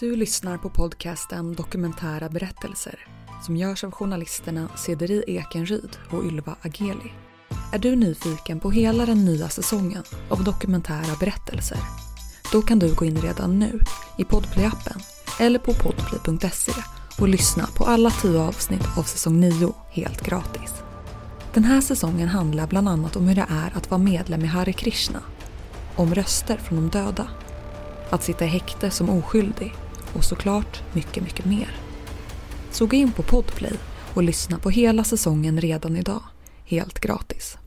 Du 0.00 0.16
lyssnar 0.16 0.58
på 0.58 0.70
podcasten 0.70 1.54
Dokumentära 1.54 2.28
berättelser 2.28 3.06
som 3.46 3.56
görs 3.56 3.84
av 3.84 3.90
journalisterna 3.90 4.68
Cederi 4.76 5.24
Ekenryd 5.26 5.98
och 6.10 6.24
Ylva 6.24 6.56
Ageli. 6.62 7.12
Är 7.72 7.78
du 7.78 7.96
nyfiken 7.96 8.60
på 8.60 8.70
hela 8.70 9.06
den 9.06 9.24
nya 9.24 9.48
säsongen 9.48 10.02
av 10.28 10.44
Dokumentära 10.44 11.16
berättelser? 11.20 11.78
Då 12.52 12.62
kan 12.62 12.78
du 12.78 12.94
gå 12.94 13.04
in 13.04 13.20
redan 13.20 13.58
nu 13.58 13.80
i 14.18 14.24
Podplay-appen 14.24 15.02
eller 15.40 15.58
på 15.58 15.72
podplay.se 15.72 16.72
och 17.20 17.28
lyssna 17.28 17.66
på 17.76 17.84
alla 17.84 18.10
tio 18.10 18.40
avsnitt 18.40 18.98
av 18.98 19.02
säsong 19.02 19.40
9 19.40 19.74
helt 19.90 20.26
gratis. 20.26 20.74
Den 21.52 21.64
här 21.64 21.80
säsongen 21.80 22.28
handlar 22.28 22.66
bland 22.66 22.88
annat 22.88 23.16
om 23.16 23.28
hur 23.28 23.34
det 23.34 23.46
är 23.50 23.76
att 23.76 23.90
vara 23.90 24.02
medlem 24.02 24.44
i 24.44 24.46
Hare 24.46 24.72
Krishna, 24.72 25.20
om 25.96 26.14
röster 26.14 26.56
från 26.56 26.76
de 26.76 26.98
döda, 26.98 27.28
att 28.10 28.22
sitta 28.22 28.44
i 28.44 28.48
häkte 28.48 28.90
som 28.90 29.10
oskyldig 29.10 29.74
och 30.14 30.24
såklart 30.24 30.82
mycket, 30.92 31.22
mycket 31.22 31.44
mer. 31.44 31.76
Så 32.70 32.86
gå 32.86 32.96
in 32.96 33.12
på 33.12 33.22
Podplay 33.22 33.72
och 34.14 34.22
lyssna 34.22 34.58
på 34.58 34.70
hela 34.70 35.04
säsongen 35.04 35.60
redan 35.60 35.96
idag, 35.96 36.22
helt 36.64 37.00
gratis. 37.00 37.58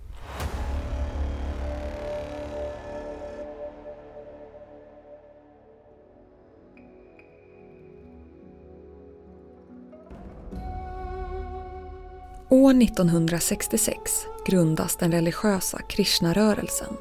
År 12.49 12.81
1966 12.83 14.25
grundas 14.45 14.95
den 14.95 15.11
religiösa 15.11 15.81
Krishnarörelsen. 15.81 16.97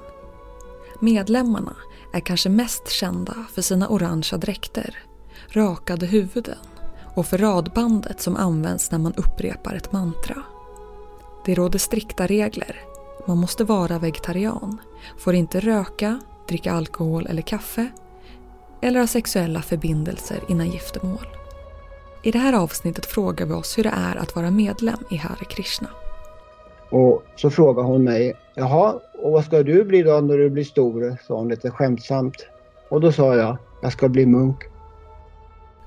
Medlemmarna 1.01 1.76
är 2.12 2.20
kanske 2.20 2.48
mest 2.48 2.88
kända 2.88 3.34
för 3.52 3.62
sina 3.62 3.88
orangea 3.88 4.38
dräkter, 4.38 4.98
rakade 5.48 6.06
huvuden 6.06 6.59
och 7.15 7.26
för 7.26 7.38
radbandet 7.38 8.20
som 8.20 8.37
används 8.37 8.90
när 8.90 8.98
man 8.98 9.15
upprepar 9.16 9.74
ett 9.74 9.93
mantra. 9.93 10.43
Det 11.45 11.54
råder 11.54 11.79
strikta 11.79 12.26
regler. 12.26 12.76
Man 13.26 13.38
måste 13.38 13.65
vara 13.65 13.98
vegetarian, 13.98 14.80
får 15.18 15.35
inte 15.35 15.60
röka, 15.60 16.20
dricka 16.48 16.73
alkohol 16.73 17.26
eller 17.26 17.43
kaffe 17.43 17.88
eller 18.80 19.01
ha 19.01 19.07
sexuella 19.07 19.62
förbindelser 19.62 20.40
innan 20.48 20.70
giftermål. 20.70 21.26
I 22.23 22.30
det 22.30 22.38
här 22.38 22.52
avsnittet 22.52 23.07
frågar 23.07 23.46
vi 23.46 23.52
oss 23.52 23.79
hur 23.79 23.82
det 23.82 23.92
är 23.96 24.16
att 24.16 24.37
vara 24.37 24.51
medlem 24.51 24.98
i 25.10 25.16
Hare 25.16 25.45
Krishna. 25.45 25.88
Och 26.90 27.23
så 27.37 27.51
frågar 27.51 27.82
hon 27.82 28.04
mig, 28.04 28.35
jaha, 28.54 28.95
och 29.23 29.32
vad 29.32 29.45
ska 29.45 29.63
du 29.63 29.85
bli 29.85 30.02
då 30.02 30.20
när 30.20 30.38
du 30.38 30.51
blir 30.51 30.65
stor? 30.65 31.16
sa 31.26 31.35
hon 31.35 31.48
lite 31.48 31.70
skämtsamt. 31.70 32.46
Och 32.88 33.01
då 33.01 33.13
sa 33.13 33.37
jag, 33.37 33.57
jag 33.82 33.92
ska 33.92 34.09
bli 34.09 34.26
munk. 34.26 34.57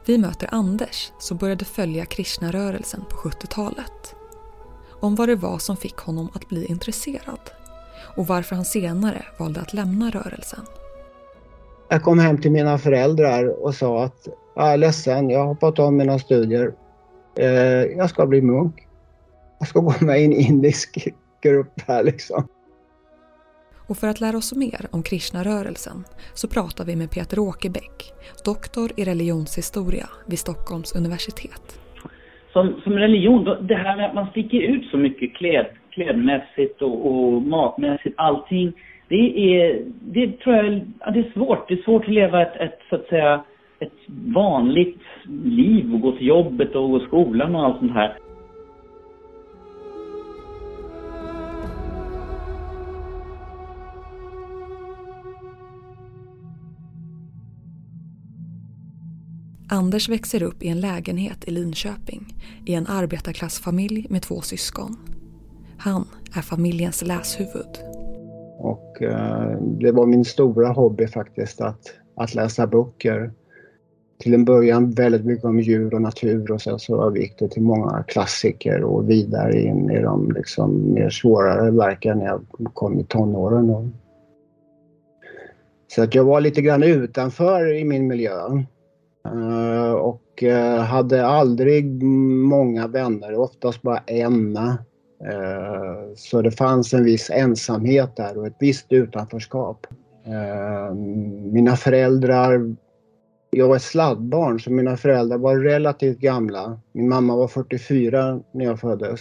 Vi 0.09 0.17
möter 0.17 0.49
Anders 0.51 1.11
som 1.19 1.37
började 1.37 1.65
följa 1.65 2.05
Krishnarörelsen 2.05 3.01
på 3.09 3.15
70-talet. 3.15 4.15
Om 4.99 5.15
vad 5.15 5.29
det 5.29 5.35
var 5.35 5.57
som 5.57 5.77
fick 5.77 5.97
honom 5.97 6.29
att 6.33 6.49
bli 6.49 6.65
intresserad 6.65 7.39
och 8.15 8.27
varför 8.27 8.55
han 8.55 8.65
senare 8.65 9.25
valde 9.39 9.61
att 9.61 9.73
lämna 9.73 10.09
rörelsen. 10.09 10.59
Jag 11.89 12.03
kom 12.03 12.19
hem 12.19 12.41
till 12.41 12.51
mina 12.51 12.77
föräldrar 12.77 13.63
och 13.63 13.75
sa 13.75 14.03
att 14.03 14.27
jag 14.55 14.73
är 14.73 14.77
ledsen, 14.77 15.29
jag 15.29 15.39
har 15.39 15.47
hoppat 15.47 15.79
av 15.79 15.93
mina 15.93 16.19
studier. 16.19 16.73
Eh, 17.39 17.47
jag 17.97 18.09
ska 18.09 18.25
bli 18.25 18.41
munk. 18.41 18.87
Jag 19.59 19.67
ska 19.67 19.79
gå 19.79 19.93
med 19.99 20.21
i 20.21 20.25
en 20.25 20.33
indisk 20.33 21.07
grupp 21.41 21.81
här 21.87 22.03
liksom. 22.03 22.47
Och 23.89 23.97
för 23.97 24.07
att 24.07 24.21
lära 24.21 24.37
oss 24.37 24.55
mer 24.55 24.81
om 24.95 25.01
Krishnarörelsen 25.09 25.97
så 26.41 26.45
pratar 26.55 26.83
vi 26.89 26.95
med 26.95 27.09
Peter 27.15 27.39
Åkerbäck, 27.49 27.97
doktor 28.49 28.87
i 28.99 29.01
religionshistoria 29.11 30.07
vid 30.29 30.39
Stockholms 30.45 30.89
universitet. 30.99 31.65
Som, 32.53 32.65
som 32.83 32.93
religion, 32.93 33.43
det 33.71 33.75
här 33.75 33.95
med 33.97 34.05
att 34.05 34.13
man 34.19 34.29
sticker 34.33 34.61
ut 34.73 34.85
så 34.91 34.97
mycket 34.97 35.35
kläd, 35.35 35.65
klädmässigt 35.95 36.81
och, 36.81 36.97
och 37.09 37.41
matmässigt, 37.41 38.15
allting. 38.17 38.73
Det 39.07 39.25
är, 39.49 39.81
det 40.15 40.39
tror 40.39 40.55
jag, 40.55 40.65
ja, 40.99 41.11
det 41.11 41.19
är 41.19 41.31
svårt. 41.33 41.67
Det 41.67 41.73
är 41.73 41.83
svårt 41.83 42.03
att 42.03 42.13
leva 42.21 42.41
ett, 42.41 42.55
ett 42.55 42.79
så 42.89 42.95
att 42.95 43.07
säga, 43.07 43.43
ett 43.79 43.99
vanligt 44.41 45.01
liv 45.43 45.93
och 45.93 46.01
gå 46.01 46.11
till 46.11 46.27
jobbet 46.27 46.75
och 46.75 46.89
gå 46.89 46.99
till 46.99 47.07
skolan 47.07 47.55
och 47.55 47.65
allt 47.65 47.79
sånt 47.79 47.93
här. 47.93 48.17
Anders 59.71 60.09
växer 60.09 60.43
upp 60.43 60.63
i 60.63 60.67
en 60.67 60.81
lägenhet 60.81 61.47
i 61.47 61.51
Linköping 61.51 62.35
i 62.65 62.73
en 62.73 62.87
arbetarklassfamilj 62.87 64.07
med 64.09 64.21
två 64.21 64.41
syskon. 64.41 64.95
Han 65.77 66.07
är 66.35 66.41
familjens 66.41 67.01
läshuvud. 67.01 67.79
Och 68.57 69.01
eh, 69.01 69.57
det 69.61 69.91
var 69.91 70.05
min 70.05 70.25
stora 70.25 70.67
hobby 70.67 71.07
faktiskt 71.07 71.61
att, 71.61 71.93
att 72.15 72.35
läsa 72.35 72.67
böcker. 72.67 73.31
Till 74.19 74.33
en 74.33 74.45
början 74.45 74.91
väldigt 74.91 75.25
mycket 75.25 75.45
om 75.45 75.59
djur 75.59 75.93
och 75.93 76.01
natur 76.01 76.51
och 76.51 76.61
sen 76.61 76.79
så 76.79 77.15
gick 77.17 77.39
det 77.39 77.49
till 77.49 77.61
många 77.61 78.03
klassiker 78.07 78.83
och 78.83 79.09
vidare 79.09 79.61
in 79.61 79.89
i 79.89 80.01
de 80.01 80.31
liksom 80.31 80.93
mer 80.93 81.09
svårare 81.09 81.71
verken 81.71 82.17
när 82.17 82.25
jag 82.25 82.45
kom 82.73 82.99
i 82.99 83.03
tonåren. 83.03 83.69
Och... 83.69 83.85
Så 85.87 86.03
att 86.03 86.15
jag 86.15 86.23
var 86.23 86.41
lite 86.41 86.61
grann 86.61 86.83
utanför 86.83 87.73
i 87.73 87.83
min 87.83 88.07
miljö. 88.07 88.63
Eh, 89.33 89.91
och 89.91 90.43
eh, 90.43 90.79
hade 90.79 91.25
aldrig 91.25 92.03
många 92.03 92.87
vänner, 92.87 93.35
oftast 93.35 93.81
bara 93.81 93.97
en. 93.97 94.57
Eh, 94.57 94.75
så 96.15 96.41
det 96.41 96.51
fanns 96.51 96.93
en 96.93 97.03
viss 97.03 97.29
ensamhet 97.29 98.15
där 98.15 98.37
och 98.37 98.47
ett 98.47 98.57
visst 98.59 98.91
utanförskap. 98.91 99.87
mina 101.51 101.75
föräldrar, 101.75 102.75
jag 103.49 103.67
var 103.67 103.75
ett 103.75 103.81
sladdbarn 103.81 104.59
så 104.59 104.71
mina 104.71 104.97
föräldrar 104.97 105.37
var 105.37 105.57
relativt 105.57 106.19
gamla. 106.19 106.79
Min 106.91 107.09
mamma 107.09 107.35
var 107.35 107.47
44 107.47 108.39
när 108.51 108.65
jag 108.65 108.79
föddes. 108.79 109.19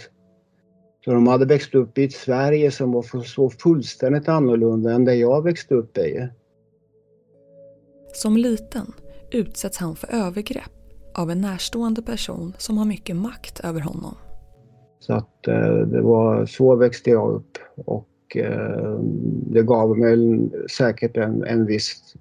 Så 1.05 1.11
de 1.11 1.27
hade 1.27 1.45
växt 1.45 1.75
upp 1.75 1.97
i 1.97 2.03
ett 2.03 2.13
Sverige 2.13 2.71
som 2.71 2.91
var 2.91 3.23
så 3.23 3.49
fullständigt 3.49 4.29
annorlunda 4.29 4.91
än 4.91 5.05
det 5.05 5.15
jag 5.15 5.43
växte 5.43 5.75
upp 5.75 5.97
i. 5.97 6.29
Som 8.13 8.37
liten 8.37 8.93
utsätts 9.31 9.77
han 9.77 9.95
för 9.95 10.07
övergrepp 10.07 10.71
av 11.15 11.31
en 11.31 11.41
närstående 11.41 12.01
person 12.01 12.53
som 12.57 12.77
har 12.77 12.85
mycket 12.85 13.15
makt 13.15 13.59
över 13.59 13.81
honom. 13.81 14.15
Så 14.99 15.13
att 15.13 15.47
eh, 15.47 15.77
det 15.77 16.01
var, 16.01 16.45
så 16.45 16.75
växte 16.75 17.09
jag 17.09 17.31
upp 17.31 17.57
och 17.85 18.07
eh, 18.35 18.99
det 19.51 19.63
gav 19.63 19.97
mig 19.97 20.49
säkert 20.77 21.17
en, 21.17 21.43
en 21.43 21.65
viss 21.65 22.15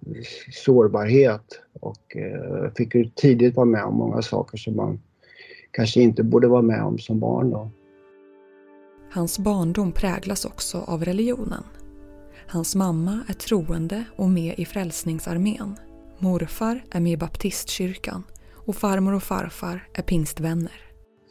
sårbarhet 0.52 1.60
och 1.80 2.16
eh, 2.16 2.72
fick 2.76 2.94
ju 2.94 3.10
tidigt 3.14 3.56
vara 3.56 3.66
med 3.66 3.84
om 3.84 3.94
många 3.94 4.22
saker 4.22 4.58
som 4.58 4.76
man 4.76 5.00
kanske 5.70 6.00
inte 6.00 6.22
borde 6.22 6.48
vara 6.48 6.62
med 6.62 6.82
om 6.82 6.98
som 6.98 7.20
barn 7.20 7.50
då. 7.50 7.70
Hans 9.12 9.38
barndom 9.38 9.92
präglas 9.92 10.44
också 10.44 10.78
av 10.86 11.04
religionen. 11.04 11.62
Hans 12.46 12.74
mamma 12.74 13.20
är 13.28 13.34
troende 13.34 14.04
och 14.16 14.30
med 14.30 14.54
i 14.58 14.64
Frälsningsarmén 14.64 15.76
Morfar 16.20 16.80
är 16.90 17.00
med 17.00 17.12
i 17.12 17.16
baptistkyrkan 17.16 18.22
och 18.54 18.74
farmor 18.74 19.14
och 19.14 19.22
farfar 19.22 19.88
är 19.94 20.02
pingstvänner. 20.02 20.72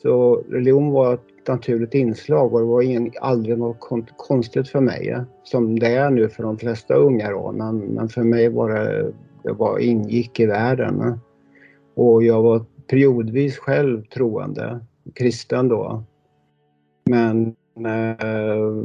Så 0.02 0.44
religion 0.50 0.92
var 0.92 1.14
ett 1.14 1.48
naturligt 1.48 1.94
inslag 1.94 2.54
och 2.54 2.60
det 2.60 2.66
var 2.66 2.82
ingen, 2.82 3.12
aldrig 3.22 3.58
något 3.58 4.10
konstigt 4.18 4.70
för 4.70 4.82
mig. 4.82 5.10
Eh, 5.10 5.22
som 5.44 5.80
det 5.80 5.88
är 5.88 6.10
nu 6.10 6.30
för 6.30 6.44
de 6.44 6.58
flesta 6.58 6.94
unga 6.94 7.32
då. 7.32 7.52
Men, 7.52 7.78
men 7.78 8.10
för 8.10 8.24
mig 8.24 8.50
var 8.50 8.70
det, 8.70 9.12
det 9.44 9.52
var, 9.52 9.80
ingick 9.80 10.40
i 10.40 10.46
världen. 10.46 11.02
Eh. 11.02 11.18
Och 11.96 12.24
jag 12.24 12.42
var 12.42 12.66
periodvis 12.90 13.58
själv 13.58 14.06
troende, 14.06 14.80
kristen 15.16 15.68
då. 15.68 16.04
Men 17.10 17.56
eh, 17.86 18.84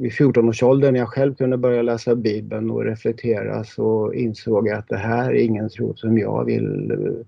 vid 0.00 0.12
14-årsåldern 0.12 0.92
när 0.92 1.00
jag 1.00 1.08
själv 1.08 1.34
kunde 1.34 1.58
börja 1.58 1.82
läsa 1.82 2.14
Bibeln 2.14 2.70
och 2.70 2.84
reflektera 2.84 3.64
så 3.64 4.12
insåg 4.12 4.68
jag 4.68 4.78
att 4.78 4.88
det 4.88 4.96
här 4.96 5.30
är 5.30 5.40
ingen 5.40 5.68
tro 5.68 5.96
som 5.96 6.18
jag 6.18 6.44
vill 6.44 6.90
eh, 6.90 7.26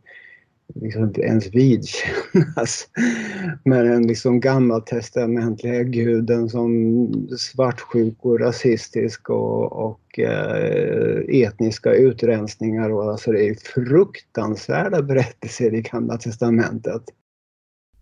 liksom 0.75 1.15
ens 1.17 1.47
vidkännas. 1.55 2.89
med 3.65 3.85
den 3.85 4.07
liksom 4.07 4.41
gammaltestamentliga 4.41 5.83
guden 5.83 6.49
som 6.49 7.29
svartsjuk 7.39 8.17
och 8.19 8.41
rasistisk 8.41 9.31
och, 9.31 9.73
och 9.73 10.19
eh, 10.19 11.19
etniska 11.29 11.93
utrensningar. 11.93 12.91
Och, 12.91 13.11
alltså 13.11 13.33
det 13.33 13.49
är 13.49 13.55
fruktansvärda 13.55 15.03
berättelser 15.03 15.75
i 15.75 15.81
Gamla 15.81 16.17
testamentet. 16.17 17.03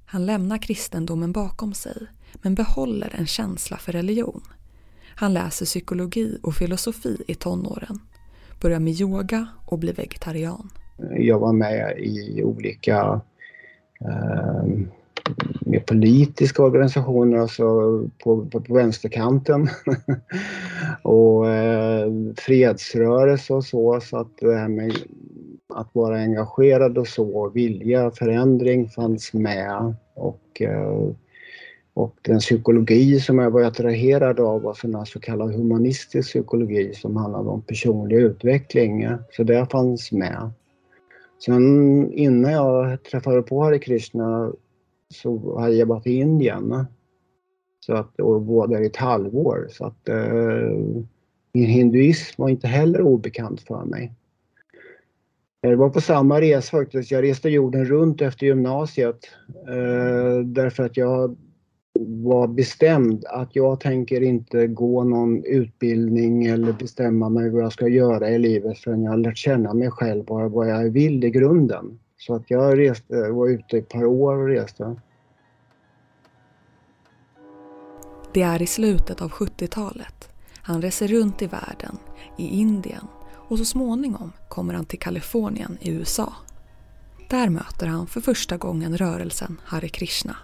Han 0.05 0.27
lämnar 0.27 0.59
kristendomen 0.59 1.33
bakom 1.33 1.75
sig 1.75 2.07
men 2.43 2.55
behåller 2.55 3.15
en 3.19 3.27
känsla 3.27 3.77
för 3.77 3.93
religion. 3.93 4.43
Han 5.21 5.35
läser 5.35 5.67
psykologi 5.67 6.39
och 6.43 6.55
filosofi 6.55 7.23
i 7.27 7.35
tonåren, 7.35 7.99
börjar 8.63 8.81
med 8.81 9.01
yoga 9.01 9.47
och 9.67 9.79
blir 9.79 9.93
vegetarian. 9.93 10.71
Jag 11.17 11.39
var 11.39 11.53
med 11.53 11.99
i 11.99 12.43
olika 12.43 13.21
eh, 14.01 15.81
politiska 15.87 16.63
organisationer, 16.63 17.39
alltså 17.39 17.65
på, 18.25 18.47
på, 18.47 18.61
på 18.61 18.75
vänsterkanten. 18.75 19.69
och 21.03 21.49
eh, 21.49 22.13
fredsrörelse 22.37 23.55
och 23.55 23.65
så, 23.65 24.01
så 24.01 24.17
att 24.17 24.39
det 24.41 24.57
här 24.57 24.69
med 24.69 24.93
att 25.75 25.89
vara 25.93 26.17
engagerad 26.17 26.99
och 26.99 27.09
så, 27.09 27.51
vilja 27.51 28.11
förändring 28.11 28.89
fanns 28.89 29.33
med. 29.33 29.95
Och, 30.15 30.63
eh, 30.63 31.11
och 32.01 32.17
den 32.23 32.39
psykologi 32.39 33.21
som 33.21 33.39
jag 33.39 33.51
var 33.51 33.63
attraherad 33.63 34.41
av 34.41 34.63
var 34.63 34.75
sån 34.75 35.07
så 35.07 35.21
kallad 35.21 35.55
humanistisk 35.55 36.29
psykologi 36.29 36.95
som 36.95 37.17
handlade 37.17 37.49
om 37.49 37.63
personlig 37.63 38.17
utveckling. 38.17 39.09
Så 39.31 39.43
det 39.43 39.67
fanns 39.71 40.13
med. 40.13 40.51
Sen 41.45 42.13
innan 42.13 42.53
jag 42.53 43.03
träffade 43.03 43.43
på 43.43 43.63
Hare 43.63 43.79
Krishna 43.79 44.53
så 45.15 45.59
hade 45.59 45.75
jag 45.75 45.87
varit 45.87 46.07
i 46.07 46.13
Indien. 46.13 46.87
Så 47.81 47.95
att, 47.95 48.21
och 48.21 48.47
var 48.47 48.67
där 48.67 48.81
i 48.81 48.87
ett 48.87 48.97
halvår. 48.97 49.69
Så 49.71 49.85
att 49.85 50.09
eh, 50.09 50.79
min 51.53 51.67
hinduism 51.69 52.43
var 52.43 52.49
inte 52.49 52.67
heller 52.67 53.03
obekant 53.03 53.61
för 53.61 53.85
mig. 53.85 54.13
Det 55.63 55.77
var 55.77 55.91
på 55.91 56.01
samma 56.01 56.41
resa 56.41 56.71
faktiskt. 56.71 57.11
Jag 57.11 57.25
reste 57.25 57.49
jorden 57.49 57.85
runt 57.85 58.23
efter 58.23 58.47
gymnasiet 58.47 59.19
eh, 59.69 60.45
därför 60.45 60.83
att 60.83 60.97
jag 60.97 61.37
var 61.99 62.49
bestämd 62.49 63.25
att 63.25 63.57
jag 63.57 63.81
tänker 63.81 64.21
inte 64.21 64.67
gå 64.67 65.05
någon 65.05 65.45
utbildning 65.45 66.47
eller 66.47 66.73
bestämma 66.73 67.29
mig 67.29 67.51
vad 67.51 67.63
jag 67.63 67.73
ska 67.73 67.89
göra 67.89 68.31
i 68.31 68.39
livet 68.39 68.79
förrän 68.79 69.03
jag 69.03 69.11
har 69.11 69.19
lärt 69.19 69.37
känna 69.37 69.75
mig 69.75 69.91
själv 69.91 70.25
och 70.25 70.51
vad 70.51 70.69
jag 70.69 70.91
vill 70.91 71.25
i 71.25 71.31
grunden. 71.31 71.99
Så 72.19 72.35
att 72.35 72.51
jag 72.51 72.79
reste, 72.79 73.31
var 73.31 73.49
ute 73.49 73.79
ett 73.79 73.89
par 73.89 74.05
år 74.05 74.37
och 74.37 74.49
reste. 74.49 74.97
Det 78.35 78.43
är 78.43 78.63
i 78.63 78.67
slutet 78.67 79.23
av 79.23 79.31
70-talet. 79.31 80.29
Han 80.63 80.83
reser 80.83 81.09
runt 81.09 81.43
i 81.43 81.47
världen, 81.47 81.97
i 82.39 82.61
Indien 82.61 83.05
och 83.51 83.59
så 83.59 83.65
småningom 83.65 84.33
kommer 84.49 84.75
han 84.75 84.85
till 84.85 84.99
Kalifornien 84.99 85.79
i 85.81 85.91
USA. 85.91 86.33
Där 87.31 87.49
möter 87.49 87.87
han 87.87 88.07
för 88.07 88.21
första 88.21 88.57
gången 88.57 88.97
rörelsen 88.97 89.61
Hare 89.65 89.89
Krishna. 89.89 90.37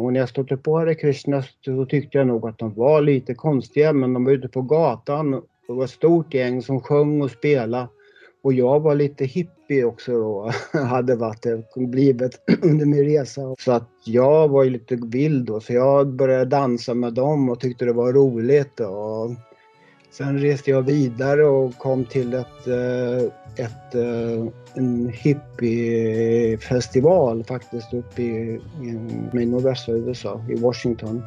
Och 0.00 0.12
när 0.12 0.20
jag 0.20 0.28
stötte 0.28 0.56
på 0.56 0.78
Hare 0.78 0.94
Krishna 0.94 1.42
så 1.64 1.86
tyckte 1.86 2.18
jag 2.18 2.26
nog 2.26 2.48
att 2.48 2.58
de 2.58 2.74
var 2.74 3.00
lite 3.00 3.34
konstiga 3.34 3.92
men 3.92 4.12
de 4.12 4.24
var 4.24 4.32
ute 4.32 4.48
på 4.48 4.62
gatan. 4.62 5.30
Det 5.66 5.72
var 5.72 5.84
ett 5.84 5.90
stort 5.90 6.34
gäng 6.34 6.62
som 6.62 6.80
sjöng 6.80 7.22
och 7.22 7.30
spelade. 7.30 7.88
Och 8.42 8.52
jag 8.52 8.80
var 8.80 8.94
lite 8.94 9.24
hippie 9.24 9.84
också 9.84 10.12
då, 10.12 10.50
hade 10.78 11.16
varit 11.16 11.46
blivit 11.76 12.40
under 12.62 12.86
min 12.86 13.04
resa. 13.04 13.54
Så 13.58 13.72
att 13.72 13.88
jag 14.04 14.48
var 14.48 14.64
ju 14.64 14.70
lite 14.70 14.96
vild 14.96 15.46
då, 15.46 15.60
så 15.60 15.72
jag 15.72 16.08
började 16.08 16.44
dansa 16.44 16.94
med 16.94 17.14
dem 17.14 17.48
och 17.48 17.60
tyckte 17.60 17.84
det 17.84 17.92
var 17.92 18.12
roligt. 18.12 18.80
Och 18.80 19.30
sen 20.12 20.38
reste 20.38 20.70
jag 20.70 20.82
vidare 20.82 21.44
och 21.44 21.78
kom 21.78 22.04
till 22.04 22.34
ett, 22.34 22.66
eh, 22.66 23.22
ett, 23.64 23.94
eh, 23.94 24.46
en 24.74 25.12
hippiefestival 25.14 27.44
faktiskt 27.44 27.94
uppe 27.94 28.22
i, 28.22 28.60
i 29.32 29.46
nordvästra 29.46 29.94
USA, 29.94 30.44
i 30.50 30.54
Washington. 30.54 31.22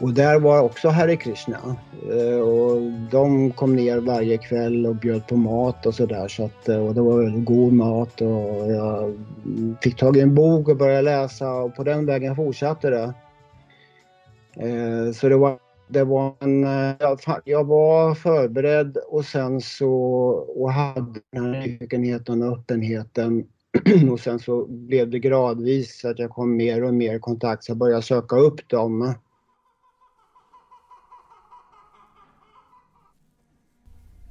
Och 0.00 0.14
där 0.14 0.38
var 0.38 0.60
också 0.60 0.88
Hare 0.88 1.16
Krishna. 1.16 1.76
Eh, 2.10 2.40
och 2.40 2.82
de 3.10 3.52
kom 3.52 3.76
ner 3.76 3.98
varje 3.98 4.38
kväll 4.38 4.86
och 4.86 4.96
bjöd 4.96 5.26
på 5.26 5.36
mat 5.36 5.86
och 5.86 5.94
sådär. 5.94 6.28
Så 6.28 6.44
att, 6.44 6.68
och 6.68 6.94
det 6.94 7.00
var 7.00 7.22
väldigt 7.22 7.44
god 7.44 7.72
mat 7.72 8.20
och 8.20 8.72
jag 8.72 9.18
fick 9.82 9.96
tag 9.96 10.16
i 10.16 10.20
en 10.20 10.34
bok 10.34 10.68
och 10.68 10.76
började 10.76 11.02
läsa 11.02 11.52
och 11.52 11.76
på 11.76 11.84
den 11.84 12.06
vägen 12.06 12.36
fortsatte 12.36 12.90
det. 12.90 13.14
Så 15.14 15.28
det 15.28 15.36
var, 15.36 15.58
det 15.88 16.04
var 16.04 16.34
en, 16.40 16.64
eh, 16.64 17.42
jag 17.44 17.64
var 17.64 18.14
förberedd 18.14 18.96
och 18.96 19.24
sen 19.24 19.60
så 19.60 19.92
och 20.56 20.72
hade 20.72 21.20
den 21.32 21.44
här 21.44 21.60
nyfikenheten 21.60 22.42
och 22.42 22.58
öppenheten 22.58 23.46
och 24.12 24.20
sen 24.20 24.38
så 24.38 24.66
blev 24.66 25.10
det 25.10 25.18
gradvis 25.18 26.04
att 26.04 26.18
jag 26.18 26.30
kom 26.30 26.56
mer 26.56 26.84
och 26.84 26.94
mer 26.94 27.16
i 27.16 27.18
kontakt 27.18 27.64
så 27.64 27.70
jag 27.70 27.78
började 27.78 28.02
söka 28.02 28.36
upp 28.36 28.68
dem. 28.68 29.14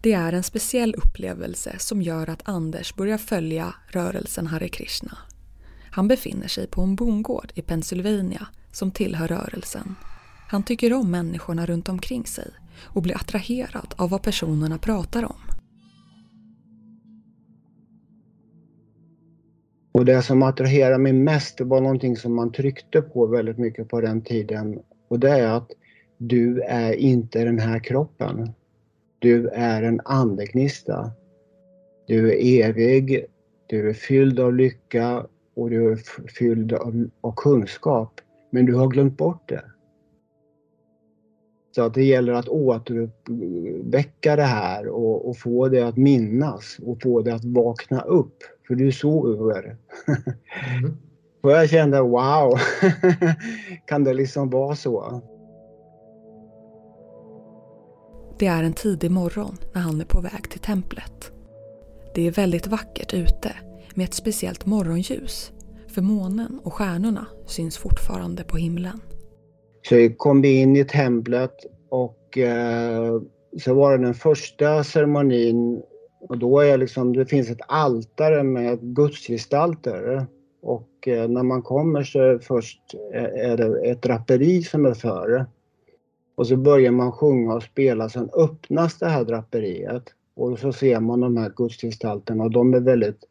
Det 0.03 0.13
är 0.13 0.33
en 0.33 0.44
speciell 0.44 0.95
upplevelse 0.95 1.75
som 1.80 2.01
gör 2.01 2.30
att 2.30 2.50
Anders 2.50 2.95
börjar 2.95 3.18
följa 3.18 3.74
rörelsen 3.88 4.48
Hare 4.48 4.68
Krishna. 4.68 5.18
Han 5.92 6.07
befinner 6.07 6.48
sig 6.48 6.68
på 6.68 6.81
en 6.81 6.95
bondgård 6.95 7.51
i 7.56 7.62
Pennsylvania 7.62 8.48
som 8.71 8.92
tillhör 8.92 9.27
rörelsen. 9.27 9.95
Han 10.51 10.63
tycker 10.63 10.94
om 10.94 11.12
människorna 11.12 11.65
runt 11.65 11.89
omkring 11.89 12.25
sig 12.25 12.48
och 12.83 13.01
blir 13.01 13.15
attraherad 13.15 13.94
av 13.98 14.09
vad 14.09 14.21
personerna 14.21 14.77
pratar 14.77 15.24
om. 15.24 15.36
Och 19.92 20.06
det 20.06 20.21
som 20.21 20.44
attraherar 20.44 20.98
mig 20.98 21.13
mest 21.13 21.57
det 21.57 21.63
var 21.63 21.81
någonting 21.81 22.18
som 22.18 22.36
man 22.36 22.51
tryckte 22.51 23.01
på 23.01 23.25
väldigt 23.25 23.57
mycket 23.57 23.89
på 23.89 24.01
den 24.01 24.21
tiden 24.21 24.80
och 25.07 25.19
det 25.19 25.30
är 25.30 25.48
att 25.48 25.71
du 26.18 26.62
är 26.62 26.94
inte 26.94 27.44
den 27.45 27.59
här 27.59 27.80
kroppen. 27.80 28.50
Du 29.19 29.48
är 29.48 29.83
en 29.83 30.01
andegnista. 30.06 31.12
Du 32.07 32.30
är 32.31 32.68
evig, 32.69 33.25
du 33.68 33.89
är 33.89 33.94
fylld 33.94 34.39
av 34.39 34.56
lycka 34.56 35.25
och 35.56 35.69
du 35.69 35.92
är 35.92 36.00
fylld 36.38 36.74
av, 36.74 37.09
av 37.21 37.33
kunskap. 37.36 38.21
Men 38.50 38.65
du 38.65 38.75
har 38.75 38.88
glömt 38.88 39.18
bort 39.18 39.50
det. 39.50 39.71
Så 41.76 41.82
att 41.82 41.94
det 41.94 42.04
gäller 42.04 42.34
att 42.34 42.48
återuppväcka 42.48 44.36
det 44.36 44.44
här 44.44 44.88
och, 44.88 45.30
och, 45.30 45.38
få 45.38 45.68
det 45.68 45.82
att 45.82 45.98
minnas 45.98 46.80
och 46.86 47.02
få 47.02 47.22
det 47.22 47.34
att 47.34 47.46
vakna 47.46 48.02
upp. 48.02 48.38
För 48.68 48.76
du 48.76 48.92
sover. 48.92 49.78
Mm. 50.78 50.98
och 51.42 51.52
jag 51.52 51.70
kände 51.70 52.02
wow, 52.02 52.60
kan 53.86 54.04
det 54.04 54.14
liksom 54.14 54.50
vara 54.50 54.76
så? 54.76 55.22
Det 58.40 58.48
är 58.48 58.64
en 58.64 58.74
tidig 58.74 59.12
morgon 59.12 59.58
när 59.74 59.82
han 59.82 60.02
är 60.02 60.06
på 60.06 60.22
väg 60.22 60.50
till 60.50 60.60
templet. 60.60 61.32
Det 62.16 62.28
är 62.28 62.32
väldigt 62.32 62.68
vackert 62.68 63.13
ute 63.13 63.56
med 63.96 64.04
ett 64.04 64.13
speciellt 64.13 64.66
morgonljus 64.66 65.51
för 65.88 66.01
månen 66.01 66.60
och 66.63 66.74
stjärnorna 66.74 67.25
syns 67.46 67.78
fortfarande 67.78 68.44
på 68.44 68.58
himlen. 68.58 69.00
Så 69.82 70.10
kom 70.18 70.42
vi 70.42 70.62
in 70.62 70.76
i 70.76 70.86
templet 70.86 71.56
och 71.90 72.38
eh, 72.38 73.22
så 73.60 73.74
var 73.74 73.98
det 73.98 74.06
den 74.06 74.14
första 74.14 74.84
ceremonin 74.84 75.82
och 76.22 76.38
då 76.38 76.60
är 76.60 76.78
liksom, 76.78 77.16
det 77.16 77.26
finns 77.26 77.50
ett 77.50 77.62
altare 77.68 78.44
med 78.44 78.80
gudsgestalter. 78.82 80.26
Och 80.62 81.08
eh, 81.08 81.30
när 81.30 81.44
man 81.44 81.62
kommer 81.62 82.04
så 82.04 82.40
först 82.42 82.82
eh, 83.14 83.50
är 83.52 83.58
det 83.58 83.92
ett 83.92 84.02
draperi 84.02 84.64
som 84.64 84.86
är 84.86 84.94
före. 84.94 85.46
Och 86.36 86.48
så 86.48 86.58
börjar 86.58 86.92
man 86.92 87.12
sjunga 87.12 87.54
och 87.54 87.64
spela, 87.64 88.10
sen 88.10 88.30
öppnas 88.34 89.00
det 89.00 89.08
här 89.08 89.24
draperiet 89.24 90.04
och 90.36 90.60
så 90.60 90.74
ser 90.74 91.00
man 91.00 91.20
de 91.20 91.38
här 91.38 91.54
gudsgestalterna 91.56 92.44
och 92.44 92.52
de 92.52 92.74
är 92.74 92.80
väldigt 92.80 93.24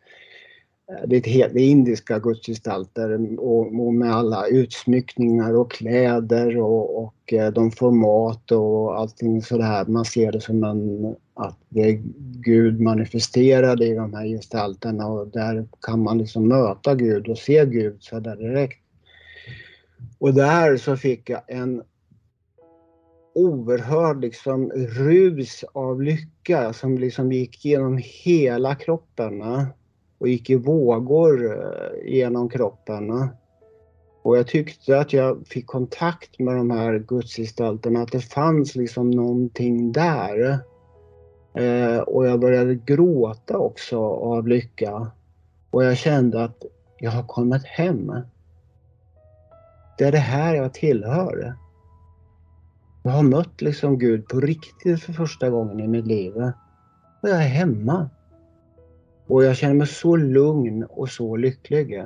Eh, 0.90 1.08
det 1.08 1.26
är, 1.26 1.58
indiska 1.58 2.18
gudsgestalter 2.18 3.38
och, 3.40 3.94
med 3.94 4.14
alla 4.14 4.46
utsmyckningar 4.46 5.56
och 5.56 5.70
kläder 5.70 6.58
och, 6.58 7.04
och 7.04 7.32
eh, 7.32 7.52
de 7.52 7.70
får 7.70 7.90
mat 7.92 8.52
och 8.52 8.98
allting 8.98 9.42
sådär. 9.42 9.84
Man 9.84 10.04
ser 10.04 10.32
det 10.32 10.40
som 10.40 10.64
en, 10.64 11.14
att 11.34 11.58
det 11.68 11.80
är 11.80 12.02
Gud 12.44 12.80
manifesterad 12.80 13.82
i 13.82 13.94
de 13.94 14.14
här 14.14 14.26
gestalterna 14.26 15.06
och 15.06 15.28
där 15.28 15.66
kan 15.80 16.02
man 16.02 16.18
liksom 16.18 16.48
möta 16.48 16.94
Gud 16.94 17.28
och 17.28 17.38
se 17.38 17.64
Gud 17.64 17.96
så 18.00 18.20
där 18.20 18.36
direkt. 18.36 18.78
Och 20.18 20.34
där 20.34 20.76
så 20.76 20.96
fick 20.96 21.30
jag 21.30 21.40
en 21.48 21.82
oerhörd 23.34 24.20
liksom 24.20 24.70
rus 24.70 25.64
av 25.72 26.02
lycka 26.02 26.72
som 26.72 26.98
liksom 26.98 27.32
gick 27.32 27.64
genom 27.64 28.00
hela 28.02 28.74
kroppen 28.74 29.42
och 30.20 30.28
gick 30.28 30.50
i 30.50 30.54
vågor 30.54 31.58
eh, 31.58 32.12
genom 32.12 32.48
kroppen. 32.48 33.28
Och 34.22 34.38
jag 34.38 34.46
tyckte 34.46 35.00
att 35.00 35.12
jag 35.12 35.46
fick 35.46 35.66
kontakt 35.66 36.38
med 36.38 36.56
de 36.56 36.70
här 36.70 36.98
gudsgestalterna, 36.98 38.02
att 38.02 38.12
det 38.12 38.20
fanns 38.20 38.76
liksom 38.76 39.10
någonting 39.10 39.92
där. 39.92 40.58
Eh, 41.54 41.98
och 41.98 42.26
jag 42.26 42.40
började 42.40 42.74
gråta 42.74 43.58
också 43.58 43.98
av 44.04 44.48
lycka. 44.48 45.10
Och 45.70 45.84
jag 45.84 45.96
kände 45.96 46.44
att 46.44 46.62
jag 46.98 47.10
har 47.10 47.22
kommit 47.22 47.64
hem. 47.64 48.12
Det 49.98 50.04
är 50.04 50.12
det 50.12 50.18
här 50.18 50.54
jag 50.54 50.74
tillhör. 50.74 51.54
Jag 53.02 53.10
har 53.10 53.22
mött 53.22 53.60
liksom 53.60 53.98
Gud 53.98 54.28
på 54.28 54.40
riktigt 54.40 55.02
för 55.02 55.12
första 55.12 55.50
gången 55.50 55.80
i 55.80 55.88
mitt 55.88 56.06
liv. 56.06 56.32
Och 57.22 57.28
jag 57.28 57.42
är 57.42 57.48
hemma. 57.48 58.10
Och 59.30 59.44
jag 59.44 59.56
känner 59.56 59.74
mig 59.74 59.86
så 59.86 60.16
lugn 60.16 60.84
och 60.90 61.08
så 61.08 61.36
lycklig. 61.36 62.02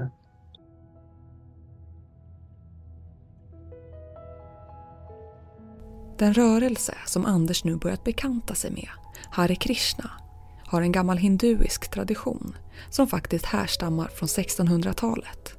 Den 6.18 6.34
rörelse 6.34 6.94
som 7.06 7.24
Anders 7.24 7.64
nu 7.64 7.76
börjat 7.76 8.04
bekanta 8.04 8.54
sig 8.54 8.70
med, 8.70 8.88
Hare 9.30 9.54
Krishna, 9.54 10.10
har 10.66 10.82
en 10.82 10.92
gammal 10.92 11.16
hinduisk 11.16 11.90
tradition 11.90 12.54
som 12.90 13.06
faktiskt 13.06 13.46
härstammar 13.46 14.08
från 14.18 14.26
1600-talet. 14.26 15.58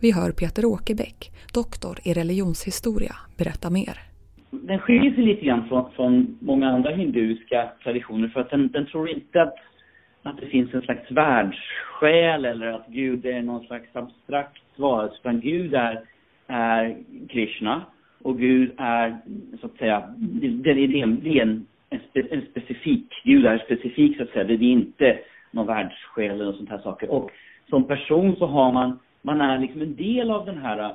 Vi 0.00 0.12
hör 0.12 0.32
Peter 0.32 0.64
Åkerbäck, 0.64 1.32
doktor 1.54 1.98
i 2.04 2.12
religionshistoria, 2.14 3.14
berätta 3.38 3.70
mer. 3.70 3.98
Den 4.50 4.78
skiljer 4.78 5.14
sig 5.14 5.24
lite 5.24 5.44
grann 5.44 5.68
från, 5.68 5.90
från 5.90 6.38
många 6.40 6.68
andra 6.68 6.90
hinduiska 6.90 7.70
traditioner 7.82 8.28
för 8.28 8.40
att 8.40 8.50
den, 8.50 8.68
den 8.68 8.86
tror 8.86 9.10
inte 9.10 9.42
att, 9.42 9.54
att 10.24 10.40
det 10.40 10.46
finns 10.46 10.74
en 10.74 10.82
slags 10.82 11.10
världssjäl 11.10 12.44
eller 12.44 12.66
att 12.66 12.86
Gud 12.86 13.26
är 13.26 13.42
någon 13.42 13.66
slags 13.66 13.96
abstrakt 13.96 14.62
varelse 14.76 15.16
utan 15.20 15.40
Gud 15.40 15.74
är, 15.74 16.00
är 16.46 16.96
Krishna 17.28 17.82
och 18.22 18.38
Gud 18.38 18.72
är 18.76 19.16
så 19.60 19.66
att 19.66 19.76
säga, 19.76 20.14
det, 20.16 20.48
det, 20.48 20.74
det, 20.74 20.86
det 20.86 21.38
är 21.38 21.42
en, 21.42 21.66
en, 21.90 22.00
spe, 22.10 22.22
en 22.30 22.46
specifik, 22.50 23.22
Gud 23.24 23.46
är 23.46 23.58
specifik 23.58 24.16
så 24.16 24.22
att 24.22 24.30
säga, 24.30 24.44
det 24.44 24.54
är 24.54 24.62
inte 24.62 25.18
någon 25.50 25.66
världssjäl 25.66 26.40
eller 26.40 26.52
sånt 26.52 26.70
här 26.70 26.78
saker. 26.78 27.10
Och 27.10 27.30
som 27.70 27.84
person 27.84 28.36
så 28.36 28.46
har 28.46 28.72
man 28.72 28.98
man 29.24 29.40
är 29.40 29.58
liksom 29.58 29.82
en 29.82 29.96
del 29.96 30.30
av 30.30 30.46
den 30.46 30.58
här 30.58 30.78
eh, 30.78 30.90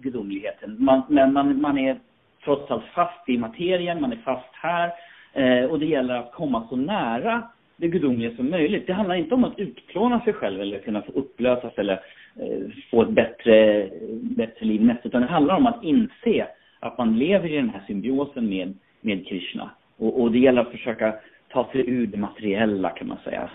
gudomligheten. 0.00 0.76
Man, 0.78 1.02
men 1.08 1.32
man, 1.32 1.60
man 1.60 1.78
är 1.78 1.98
trots 2.44 2.70
allt 2.70 2.84
fast 2.94 3.28
i 3.28 3.38
materien, 3.38 4.00
man 4.00 4.12
är 4.12 4.16
fast 4.16 4.52
här. 4.52 4.92
Eh, 5.32 5.64
och 5.64 5.78
det 5.78 5.86
gäller 5.86 6.14
att 6.14 6.32
komma 6.32 6.66
så 6.68 6.76
nära 6.76 7.42
det 7.78 7.88
gudomliga 7.88 8.36
som 8.36 8.50
möjligt. 8.50 8.86
Det 8.86 8.92
handlar 8.92 9.14
inte 9.14 9.34
om 9.34 9.44
att 9.44 9.58
utplåna 9.58 10.20
sig 10.20 10.32
själv 10.32 10.60
eller 10.60 10.78
kunna 10.78 11.02
få 11.02 11.12
upplösas 11.12 11.72
eller 11.76 12.00
eh, 12.40 12.70
få 12.90 13.02
ett 13.02 13.10
bättre, 13.10 13.88
bättre 14.20 14.66
liv 14.66 14.84
nästa. 14.84 15.08
Utan 15.08 15.20
det 15.20 15.28
handlar 15.28 15.56
om 15.56 15.66
att 15.66 15.84
inse 15.84 16.46
att 16.80 16.98
man 16.98 17.18
lever 17.18 17.52
i 17.52 17.56
den 17.56 17.70
här 17.70 17.84
symbiosen 17.86 18.48
med, 18.48 18.74
med 19.00 19.26
Krishna. 19.26 19.70
Och, 19.96 20.20
och 20.20 20.32
det 20.32 20.38
gäller 20.38 20.60
att 20.62 20.70
försöka 20.70 21.14
ta 21.52 21.68
sig 21.72 21.90
ur 21.90 22.06
det 22.06 22.18
materiella 22.18 22.90
kan 22.90 23.08
man 23.08 23.18
säga. 23.24 23.50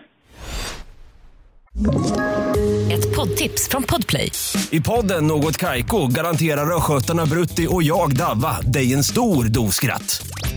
Ett 2.94 3.16
poddtips 3.16 3.70
från 3.70 3.84
Podplay. 3.84 4.32
I 4.72 4.82
podden 4.82 5.28
Något 5.28 5.58
Kaiko 5.58 6.08
garanterar 6.08 6.76
östgötarna 6.76 7.26
Brutti 7.26 7.68
och 7.70 7.84
jag, 7.84 8.16
Davva, 8.16 8.62
dig 8.62 8.94
en 8.94 9.04
stor 9.04 9.54
dos 9.54 9.76
skratt. 9.76 10.43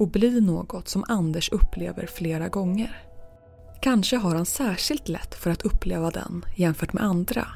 och 0.00 0.08
bli 0.08 0.40
något 0.40 0.88
som 0.88 1.04
Anders 1.08 1.52
upplever 1.52 2.06
flera 2.06 2.48
gånger. 2.48 3.06
Kanske 3.80 4.16
har 4.16 4.34
han 4.34 4.46
särskilt 4.46 5.08
lätt 5.08 5.34
för 5.34 5.50
att 5.50 5.62
uppleva 5.62 6.10
den 6.10 6.44
jämfört 6.56 6.92
med 6.92 7.02
andra. 7.02 7.46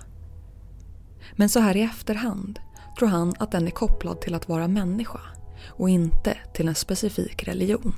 Men 1.37 1.49
så 1.49 1.61
här 1.61 1.77
i 1.77 1.83
efterhand 1.83 2.59
tror 2.99 3.09
han 3.09 3.35
att 3.39 3.53
den 3.53 3.67
är 3.67 3.71
kopplad 3.71 4.21
till 4.21 4.35
att 4.35 4.49
vara 4.49 4.69
människa 4.69 5.21
och 5.69 5.89
inte 5.89 6.37
till 6.55 6.69
en 6.69 6.75
specifik 6.75 7.49
religion. 7.49 7.93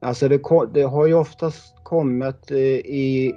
Alltså 0.00 0.28
det, 0.28 0.40
det 0.74 0.82
har 0.82 1.06
ju 1.06 1.14
oftast 1.14 1.74
kommit 1.82 2.50
eh, 2.50 2.56
i, 2.56 3.34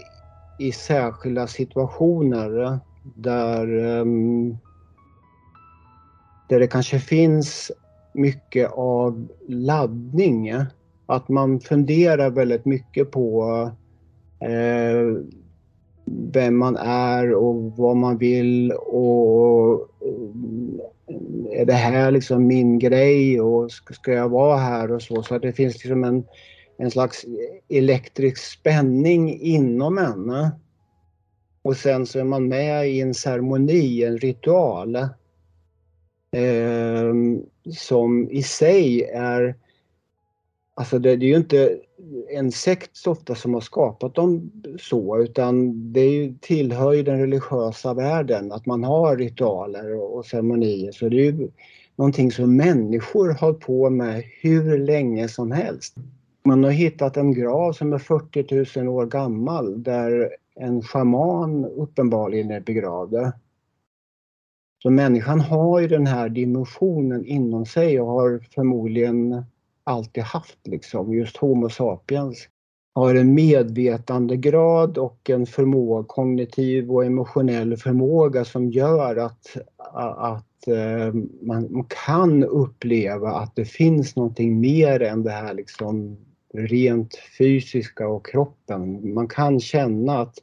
i 0.60 0.72
särskilda 0.72 1.48
situationer 1.48 2.80
där, 3.16 3.78
ehm, 3.78 4.58
där 6.50 6.60
det 6.60 6.68
kanske 6.68 7.00
finns 7.00 7.72
mycket 8.16 8.72
av 8.72 9.28
laddning. 9.48 10.54
Att 11.06 11.30
man 11.30 11.60
funderar 11.60 12.30
väldigt 12.30 12.66
mycket 12.66 13.12
på 13.12 13.44
eh, 14.40 15.24
vem 16.06 16.58
man 16.58 16.76
är 16.78 17.34
och 17.34 17.78
vad 17.78 17.98
man 17.98 18.18
vill 18.18 18.72
och 18.72 19.80
eh, 19.82 21.62
är 21.62 21.66
det 21.66 21.74
här 21.74 22.12
liksom 22.12 22.48
min 22.48 22.80
grej 22.80 23.42
och 23.42 23.72
ska 23.72 24.12
jag 24.12 24.30
vara 24.30 24.58
här 24.58 24.92
och 24.92 25.02
så. 25.02 25.24
Så 25.24 25.36
att 25.36 25.42
det 25.42 25.54
finns 25.54 25.74
liksom 25.74 26.04
en, 26.04 26.24
en 26.78 26.92
slags 26.92 27.26
elektrisk 27.70 28.38
spänning 28.38 29.40
inom 29.42 29.98
en. 29.98 30.50
Och 31.62 31.78
sen 31.78 32.06
så 32.06 32.20
är 32.20 32.24
man 32.24 32.48
med 32.48 32.90
i 32.90 33.02
en 33.02 33.14
ceremoni, 33.14 34.04
en 34.04 34.18
ritual. 34.18 34.96
Eh, 36.36 37.14
som 37.72 38.30
i 38.32 38.44
sig 38.44 39.04
är 39.04 39.56
Alltså 40.78 41.00
det, 41.00 41.16
det, 41.16 41.26
är 41.26 41.30
ju 41.30 41.36
inte 41.36 41.80
en 42.30 42.52
sekt 42.52 42.98
så 42.98 43.12
ofta 43.12 43.36
som 43.36 43.54
har 43.54 43.62
skapat 43.62 44.16
dem 44.16 44.52
så 44.80 45.20
utan 45.22 45.74
det 45.94 46.06
ju, 46.06 46.36
tillhör 46.42 46.94
ju 46.94 47.04
den 47.04 47.20
religiösa 47.20 47.94
världen 47.94 48.52
att 48.52 48.66
man 48.66 48.84
har 48.84 49.18
ritualer 49.18 49.96
och, 49.96 50.18
och 50.18 50.26
ceremonier. 50.26 50.92
Så 50.92 51.10
det 51.10 51.16
är 51.16 51.32
ju 51.32 51.50
någonting 51.96 52.32
som 52.32 52.56
människor 52.56 53.30
har 53.30 53.54
på 53.54 53.90
med 53.90 54.24
hur 54.42 54.78
länge 54.78 55.28
som 55.28 55.52
helst. 55.52 55.96
Man 56.44 56.64
har 56.64 56.72
hittat 56.72 57.18
en 57.18 57.34
grav 57.34 57.74
som 57.74 57.94
är 57.94 57.98
40 57.98 58.80
000 58.80 58.88
år 58.88 59.06
gammal 59.06 59.84
där 59.84 60.30
en 60.56 60.82
schaman 60.82 61.66
uppenbarligen 61.66 62.52
är 62.52 62.60
begravd. 62.60 63.32
Så 64.86 64.92
människan 64.92 65.40
har 65.40 65.80
ju 65.80 65.88
den 65.88 66.08
här 66.08 66.30
dimensionen 66.30 67.26
inom 67.26 67.66
sig 67.66 68.02
och 68.02 68.08
har 68.08 68.40
förmodligen 68.56 69.46
alltid 69.84 70.24
haft 70.24 70.68
liksom, 70.68 71.14
just 71.14 71.38
Homo 71.38 71.70
sapiens 71.70 72.48
har 72.96 73.16
en 73.16 73.34
medvetandegrad 73.34 74.98
och 74.98 75.30
en 75.30 75.46
förmåga, 75.46 76.08
kognitiv 76.08 76.92
och 76.92 77.06
emotionell 77.06 77.78
förmåga 77.78 78.46
som 78.46 78.72
gör 78.72 79.16
att, 79.16 79.58
att 80.18 80.68
eh, 80.68 81.14
man 81.42 81.86
kan 82.06 82.44
uppleva 82.44 83.32
att 83.32 83.56
det 83.56 83.66
finns 83.66 84.16
någonting 84.16 84.60
mer 84.60 85.02
än 85.02 85.24
det 85.24 85.32
här 85.32 85.54
liksom 85.54 86.18
rent 86.54 87.16
fysiska 87.38 88.08
och 88.08 88.26
kroppen. 88.26 89.14
Man 89.14 89.28
kan 89.28 89.60
känna 89.60 90.20
att 90.20 90.36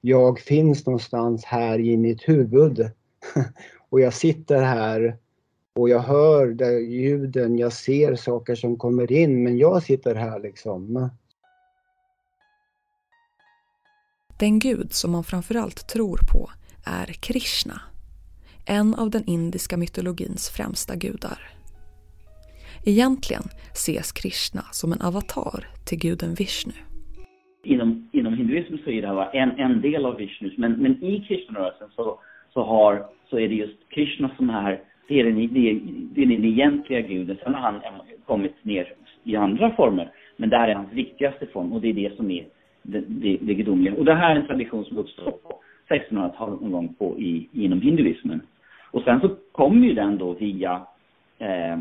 jag 0.00 0.40
finns 0.40 0.86
någonstans 0.86 1.44
här 1.44 1.78
i 1.78 1.96
mitt 1.96 2.28
huvud 2.28 2.90
och 3.90 4.00
jag 4.00 4.14
sitter 4.14 4.62
här 4.62 5.16
och 5.74 5.88
jag 5.88 5.98
hör 6.00 6.46
ljuden, 6.80 7.58
jag 7.58 7.72
ser 7.72 8.14
saker 8.14 8.54
som 8.54 8.76
kommer 8.76 9.12
in 9.12 9.44
men 9.44 9.58
jag 9.58 9.82
sitter 9.82 10.14
här 10.14 10.40
liksom. 10.40 11.10
Den 14.38 14.58
gud 14.58 14.92
som 14.92 15.12
man 15.12 15.24
framförallt 15.24 15.88
tror 15.88 16.18
på 16.32 16.50
är 16.86 17.06
Krishna. 17.06 17.80
En 18.66 18.94
av 18.94 19.10
den 19.10 19.24
indiska 19.26 19.76
mytologins 19.76 20.50
främsta 20.50 20.96
gudar. 20.96 21.38
Egentligen 22.84 23.42
ses 23.72 24.12
Krishna 24.12 24.62
som 24.72 24.92
en 24.92 25.02
avatar 25.02 25.66
till 25.86 25.98
guden 25.98 26.34
Vishnu. 26.34 26.72
Inom, 27.64 28.10
inom 28.12 28.34
hinduismen 28.34 28.80
så 28.84 28.90
är 28.90 29.02
det 29.02 29.38
en, 29.38 29.50
en 29.50 29.80
del 29.80 30.06
av 30.06 30.16
Vishnu, 30.16 30.54
men, 30.56 30.72
men 30.72 31.04
i 31.04 31.24
Krishnarörelsen 31.28 31.88
så, 31.96 32.20
så, 32.58 32.64
har, 32.64 33.04
så 33.30 33.38
är 33.38 33.48
det 33.48 33.54
just 33.54 33.88
Krishna 33.88 34.30
som 34.36 34.50
är 34.50 34.80
det 35.08 35.20
är 35.20 35.24
den, 35.24 35.48
det 35.52 35.70
är, 36.22 36.26
den 36.26 36.44
egentliga 36.44 37.00
guden. 37.00 37.36
Sen 37.42 37.54
har 37.54 37.60
han 37.60 37.80
kommit 38.26 38.64
ner 38.64 38.92
i 39.24 39.36
andra 39.36 39.70
former. 39.70 40.10
Men 40.36 40.50
det 40.50 40.56
här 40.56 40.68
är 40.68 40.74
hans 40.74 40.92
viktigaste 40.92 41.46
form 41.46 41.72
och 41.72 41.80
det 41.80 41.88
är 41.88 41.92
det 41.92 42.16
som 42.16 42.30
är 42.30 42.46
det, 42.82 43.00
det, 43.08 43.38
det 43.40 43.54
gudomliga. 43.54 43.94
Och 43.94 44.04
det 44.04 44.14
här 44.14 44.30
är 44.30 44.40
en 44.40 44.46
tradition 44.46 44.84
som 44.84 44.98
uppstår 44.98 45.30
på 45.30 45.60
1600-talet 45.88 46.60
någon 46.60 46.72
gång 46.72 46.94
på, 46.98 47.18
i, 47.18 47.48
inom 47.52 47.80
hinduismen. 47.80 48.40
Och 48.90 49.02
sen 49.02 49.20
så 49.20 49.28
kommer 49.52 49.86
ju 49.86 49.94
den 49.94 50.18
då 50.18 50.32
via 50.32 50.82
eh, 51.38 51.78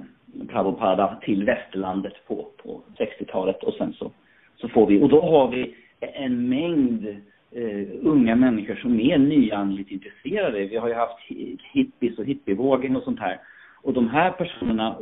Prabhupada 0.48 1.18
till 1.22 1.44
västerlandet 1.44 2.28
på, 2.28 2.48
på 2.64 2.82
60-talet 2.98 3.64
och 3.64 3.74
sen 3.74 3.94
så, 3.94 4.12
så 4.58 4.68
får 4.68 4.88
vi, 4.88 5.02
och 5.02 5.10
då 5.10 5.22
har 5.22 5.48
vi 5.48 5.76
en 6.00 6.50
mängd 6.50 7.18
eh, 7.52 7.88
unga 8.02 8.36
människor 8.36 8.76
som 8.76 9.00
är 9.00 9.18
nyandligt 9.18 9.92
intresserade. 9.92 10.66
Vi 10.66 10.78
har 10.78 10.88
ju 10.88 10.94
haft 10.94 11.20
hippies 11.74 12.20
och 12.20 12.26
hippievågen 12.26 12.96
och 12.96 13.04
sånt 13.04 13.20
här. 13.20 13.40
Och 13.82 13.94
de 13.94 14.10
här 14.10 14.32
personerna 14.32 14.98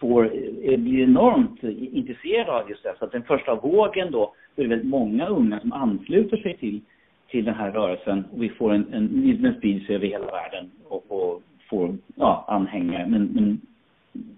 får, 0.00 0.24
eh, 0.62 0.78
blir 0.78 1.02
enormt 1.02 1.62
intresserade 1.62 2.52
av 2.52 2.70
just 2.70 2.82
det. 2.82 2.94
Så 2.98 3.04
att 3.04 3.12
den 3.12 3.22
första 3.22 3.54
vågen 3.54 4.10
då, 4.10 4.34
då 4.54 4.62
är 4.62 4.68
det 4.68 4.74
väldigt 4.74 4.90
många 4.90 5.26
unga 5.26 5.60
som 5.60 5.72
ansluter 5.72 6.36
sig 6.36 6.56
till, 6.56 6.80
till 7.28 7.44
den 7.44 7.54
här 7.54 7.70
rörelsen 7.70 8.24
och 8.32 8.42
vi 8.42 8.48
får 8.48 8.72
en, 8.72 8.86
en 8.92 9.42
den 9.42 9.54
sprids 9.54 9.90
över 9.90 10.06
hela 10.06 10.26
världen 10.26 10.70
och, 10.88 11.04
och 11.08 11.42
får 11.70 11.96
ja, 12.14 12.44
anhängare. 12.48 13.06
Men, 13.06 13.24
men 13.24 13.60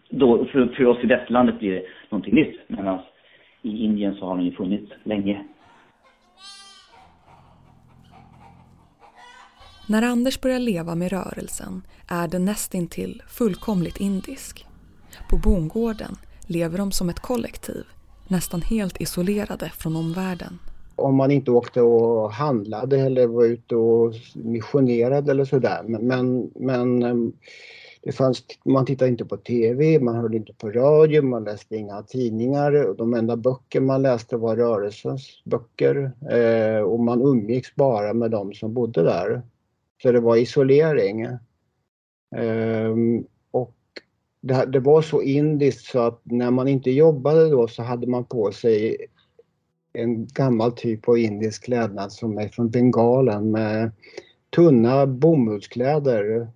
då, 0.09 0.45
för, 0.45 0.67
för 0.67 0.87
oss 0.87 1.05
i 1.05 1.07
västlandet 1.07 1.59
blir 1.59 1.75
det 1.75 1.83
någonting 2.11 2.35
nytt. 2.35 2.61
Medan 2.67 2.99
i 3.63 3.85
Indien 3.85 4.15
så 4.15 4.27
har 4.27 4.37
den 4.37 4.45
ju 4.45 4.53
funnits 4.53 4.93
länge. 5.05 5.45
När 9.91 10.03
Anders 10.03 10.41
börjar 10.41 10.59
leva 10.59 10.95
med 10.95 11.13
rörelsen 11.13 11.83
är 12.07 12.29
den 12.29 12.45
nästintill 12.45 13.23
fullkomligt 13.29 14.01
indisk. 14.01 14.67
På 15.31 15.37
bondgården 15.37 16.17
lever 16.47 16.79
de 16.79 16.93
som 16.93 17.09
ett 17.09 17.21
kollektiv, 17.21 17.85
nästan 18.29 18.63
helt 18.63 19.01
isolerade 19.01 19.73
från 19.75 19.97
omvärlden. 19.97 20.59
Om 20.97 21.17
man 21.17 21.31
inte 21.31 21.51
åkte 21.51 21.81
och 21.81 22.33
handlade 22.33 23.01
eller 23.01 23.27
var 23.27 23.45
ute 23.45 23.77
och 23.77 24.15
missionerade 24.35 25.31
eller 25.31 25.45
sådär. 25.45 25.83
Men, 25.87 26.51
men, 26.55 27.03
ehm, 27.03 27.33
det 28.03 28.13
fanns, 28.13 28.45
man 28.65 28.87
tittade 28.87 29.11
inte 29.11 29.25
på 29.25 29.37
TV, 29.37 29.99
man 30.01 30.15
hörde 30.17 30.37
inte 30.37 30.53
på 30.53 30.71
radio, 30.71 31.23
man 31.23 31.45
läste 31.45 31.77
inga 31.77 32.03
tidningar. 32.03 32.95
De 32.99 33.15
enda 33.15 33.37
böcker 33.37 33.81
man 33.81 34.03
läste 34.03 34.37
var 34.37 34.57
rörelsens 34.57 35.43
böcker 35.45 36.13
eh, 36.31 36.83
och 36.83 37.01
man 37.01 37.23
umgicks 37.23 37.75
bara 37.75 38.15
med 38.15 38.31
de 38.31 38.53
som 38.53 38.75
bodde 38.75 39.03
där. 39.03 39.43
Så 40.03 40.13
det 40.13 40.21
var 40.21 40.37
isolering. 40.37 41.27
Um, 42.37 43.27
och 43.51 43.75
det, 44.41 44.67
det, 44.67 44.81
var 44.81 45.03
så 45.03 45.23
indiskt 45.23 45.85
så 45.87 46.01
att 46.01 46.21
när 46.25 46.51
man 46.51 46.69
inte 46.69 46.91
jobbade 46.91 47.51
då 47.51 47.69
så 47.69 47.83
hade 47.83 48.07
man 48.07 48.25
på 48.25 48.53
sig 48.53 48.97
en 49.93 50.27
gammal 50.27 50.73
typ 50.73 51.09
av 51.09 51.19
indisk 51.19 51.65
klädnad 51.65 52.13
som 52.13 52.39
är 52.39 52.49
från 52.49 52.71
Bengalen 52.71 53.51
med 53.51 53.91
tunna 54.57 55.07
bomullskläder 55.07 56.49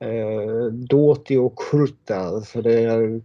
eh, 0.00 0.72
dhoti 0.72 1.36
och 1.36 1.58
kurta. 1.58 2.40
så 2.40 2.60
det 2.60 2.80
är 2.80 3.20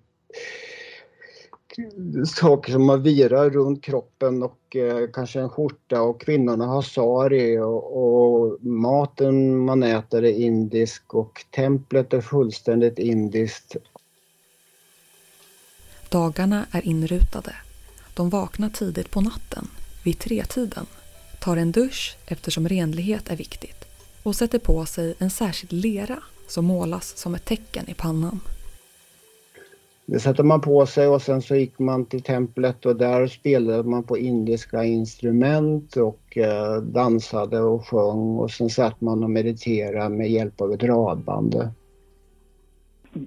saker 2.28 2.72
som 2.72 2.86
man 2.86 3.04
virar 3.04 3.50
runt 3.50 3.84
kroppen 3.84 4.44
och 4.44 4.75
eh, 4.75 5.10
kanske 5.13 5.40
en 5.40 5.50
skjorta 5.50 6.01
och 6.01 6.22
kvinnorna 6.22 6.66
har 6.66 6.82
sari 6.82 7.60
och, 7.60 8.04
och, 8.04 8.63
maten 8.66 9.58
man 9.58 9.84
äter 9.84 10.24
är 10.24 10.40
indisk 10.40 11.13
och 11.13 11.46
templet 11.51 12.13
är 12.13 12.22
fullständigt 12.22 13.00
indiskt. 13.00 13.75
Dagarna 16.10 16.66
är 16.72 16.86
inrutade. 16.86 17.56
De 18.13 18.30
vaknar 18.30 18.70
tidigt 18.70 19.12
på 19.12 19.22
natten, 19.22 19.68
vid 20.04 20.20
tretiden, 20.20 20.86
tar 21.40 21.58
en 21.58 21.72
dusch 21.72 22.18
eftersom 22.25 22.68
renlighet 22.68 23.30
är 23.30 23.36
viktigt 23.36 23.86
och 24.24 24.36
sätter 24.36 24.60
på 24.60 24.86
sig 24.86 25.16
en 25.20 25.30
särskild 25.30 25.74
lera 25.74 26.24
som 26.48 26.66
målas 26.66 27.18
som 27.18 27.36
ett 27.36 27.46
tecken 27.46 27.90
i 27.90 27.94
pannan. 27.94 28.40
Det 30.12 30.20
satte 30.20 30.44
man 30.44 30.62
på 30.62 30.86
sig 30.86 31.08
och 31.08 31.22
sen 31.22 31.41
så 31.41 31.56
gick 31.56 31.80
man 31.80 32.06
till 32.06 32.24
templet 32.24 32.86
och 32.86 32.96
där 32.96 33.27
spelade 33.27 33.89
man 33.89 34.03
på 34.03 34.18
indiska 34.18 34.84
instrument 34.84 35.96
och 35.96 36.38
eh, 36.38 36.82
dansade 36.82 37.60
och 37.60 37.86
sjöng 37.86 38.38
och 38.38 38.51
sen 38.51 38.70
satt 38.70 39.01
man 39.01 39.24
och 39.24 39.30
mediterade 39.30 40.10
med 40.10 40.30
hjälp 40.30 40.62
av 40.62 40.72
ett 40.74 40.84
radband. 40.84 41.56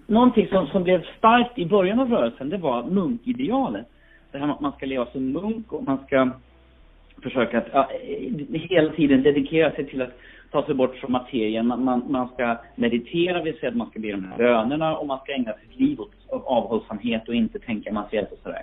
Någonting 0.06 0.48
som, 0.48 0.66
som 0.66 0.82
blev 0.82 1.02
starkt 1.18 1.58
i 1.58 1.66
början 1.66 2.00
av 2.00 2.10
rörelsen 2.10 2.48
det 2.48 2.58
var 2.58 2.84
munkidealet. 2.84 3.86
Det 4.32 4.38
här 4.38 4.46
med 4.46 4.54
att 4.54 4.60
man 4.60 4.72
ska 4.72 4.86
leva 4.86 5.06
som 5.06 5.32
munk 5.32 5.72
och 5.72 5.84
man 5.84 5.98
ska 6.06 6.30
försöka 7.22 7.58
att 7.58 7.68
ja, 7.72 7.88
eh, 7.92 8.60
hela 8.70 8.92
tiden 8.92 9.22
dedikera 9.22 9.70
sig 9.70 9.86
till 9.86 10.02
att 10.02 10.12
ta 10.54 10.66
sig 10.66 10.75
bort 10.75 10.96
från 10.96 11.12
materien. 11.12 11.66
Man, 11.66 11.85
man, 11.85 12.02
man 12.09 12.28
ska 12.28 12.57
meditera, 12.74 13.42
vi 13.42 13.52
säger 13.52 13.68
att 13.68 13.76
man 13.76 13.90
ska 13.90 14.00
be 14.00 14.11
de 14.11 14.24
här 14.24 14.38
bönerna 14.38 14.96
och 14.96 15.07
man 15.07 15.18
ska 15.18 15.33
ägna 15.33 15.52
sitt 15.52 15.81
liv 15.81 16.00
åt 16.00 16.12
avhållsamhet 16.28 17.28
och 17.28 17.35
inte 17.35 17.59
tänka 17.59 17.92
materiellt 17.92 18.33
och 18.33 18.38
sådär. 18.42 18.62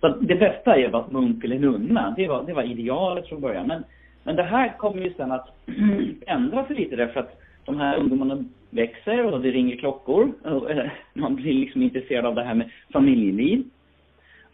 Så 0.00 0.08
det 0.08 0.34
bästa 0.34 0.76
är 0.76 0.86
att 0.86 0.92
vara 0.92 1.06
munk 1.10 1.44
eller 1.44 1.58
nunna. 1.58 2.14
Det 2.16 2.28
var, 2.28 2.42
det 2.42 2.52
var 2.52 2.62
idealet 2.62 3.28
från 3.28 3.40
början. 3.40 3.66
Men, 3.66 3.84
men 4.24 4.36
det 4.36 4.42
här 4.42 4.78
kommer 4.78 5.02
ju 5.02 5.12
sen 5.14 5.32
att 5.32 5.48
ändra 6.26 6.66
sig 6.66 6.76
lite 6.76 6.96
därför 6.96 7.20
att 7.20 7.40
de 7.64 7.80
här 7.80 7.96
ungdomarna 7.96 8.44
växer 8.70 9.32
och 9.32 9.40
det 9.40 9.50
ringer 9.50 9.76
klockor. 9.76 10.32
Eh, 10.44 10.90
man 11.14 11.34
blir 11.34 11.54
liksom 11.54 11.82
intresserad 11.82 12.26
av 12.26 12.34
det 12.34 12.44
här 12.44 12.54
med 12.54 12.70
familjeliv. 12.92 13.64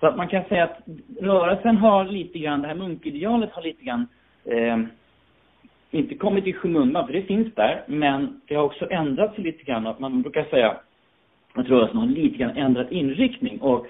Så 0.00 0.06
att 0.06 0.16
man 0.16 0.28
kan 0.28 0.44
säga 0.44 0.64
att 0.64 0.78
rörelsen 1.20 1.76
har 1.76 2.04
lite 2.04 2.38
grann, 2.38 2.62
det 2.62 2.68
här 2.68 2.74
munkidealet 2.74 3.50
har 3.52 3.62
lite 3.62 3.84
grann 3.84 4.06
eh, 4.44 4.78
inte 5.90 6.14
kommit 6.14 6.46
i 6.46 6.52
skymundan, 6.52 7.06
för 7.06 7.12
det 7.12 7.22
finns 7.22 7.54
där, 7.54 7.84
men 7.86 8.40
det 8.46 8.54
har 8.54 8.64
också 8.64 8.90
ändrat 8.90 9.34
sig 9.34 9.44
lite 9.44 9.64
grann. 9.64 9.94
Man 9.98 10.22
brukar 10.22 10.44
säga 10.44 10.76
att 11.52 11.68
rörelsen 11.68 11.96
har 11.96 12.06
lite 12.06 12.38
grann 12.38 12.56
ändrat 12.56 12.92
inriktning 12.92 13.60
och 13.60 13.86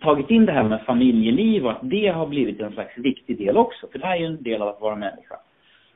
tagit 0.00 0.30
in 0.30 0.46
det 0.46 0.52
här 0.52 0.64
med 0.64 0.84
familjeliv 0.86 1.64
och 1.64 1.72
att 1.72 1.90
det 1.90 2.08
har 2.08 2.26
blivit 2.26 2.60
en 2.60 2.72
slags 2.72 2.98
viktig 2.98 3.38
del 3.38 3.56
också, 3.56 3.86
för 3.92 3.98
det 3.98 4.06
här 4.06 4.16
är 4.16 4.20
ju 4.20 4.26
en 4.26 4.42
del 4.42 4.62
av 4.62 4.68
att 4.68 4.80
vara 4.80 4.96
människa. 4.96 5.36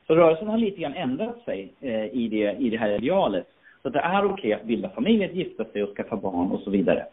Så 0.07 0.15
rörelsen 0.15 0.47
har 0.47 0.57
lite 0.57 0.81
grann 0.81 0.93
ändrat 0.93 1.43
sig 1.45 1.73
eh, 1.79 2.05
i, 2.05 2.27
det, 2.31 2.57
i 2.59 2.69
det 2.69 2.77
här 2.77 2.89
idealet. 2.89 3.47
Så 3.81 3.87
att 3.87 3.93
det 3.93 3.99
är 3.99 4.25
okej 4.25 4.33
okay 4.33 4.53
att 4.53 4.63
bilda 4.63 4.89
familj, 4.89 5.25
att 5.25 5.35
gifta 5.35 5.65
sig 5.65 5.83
och 5.83 5.95
skaffa 5.95 6.17
barn 6.17 6.51
och 6.51 6.59
så 6.59 6.69
vidare. 6.69 7.05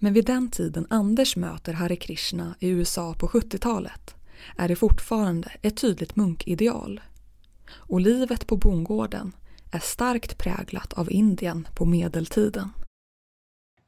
Men 0.00 0.12
vid 0.12 0.26
den 0.26 0.50
tiden 0.50 0.86
Anders 0.90 1.36
möter 1.36 1.72
Hare 1.72 1.96
Krishna 1.96 2.54
i 2.60 2.70
USA 2.70 3.14
på 3.20 3.26
70-talet 3.26 4.21
är 4.56 4.68
det 4.68 4.76
fortfarande 4.76 5.48
ett 5.62 5.76
tydligt 5.76 6.16
munkideal. 6.16 7.00
Och 7.74 8.00
livet 8.00 8.46
på 8.46 8.56
bondgården 8.56 9.32
är 9.72 9.78
starkt 9.78 10.38
präglat 10.38 10.92
av 10.92 11.12
Indien 11.12 11.68
på 11.74 11.84
medeltiden. 11.84 12.68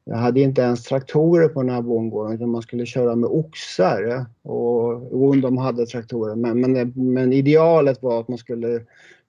Jag 0.04 0.16
hade 0.16 0.40
inte 0.40 0.62
ens 0.62 0.82
traktorer 0.84 1.48
på 1.48 1.62
den 1.62 1.70
här 1.70 1.82
bondgården 1.82 2.34
utan 2.34 2.50
man 2.50 2.62
skulle 2.62 2.86
köra 2.86 3.16
med 3.16 3.30
oxar. 3.30 4.26
Och, 4.42 5.24
och 5.24 5.36
de 5.36 5.58
hade 5.58 5.86
traktorer 5.86 6.34
men, 6.34 6.60
men, 6.60 6.92
men 6.96 7.32
idealet 7.32 8.02
var 8.02 8.20
att 8.20 8.28
man 8.28 8.38
skulle 8.38 8.80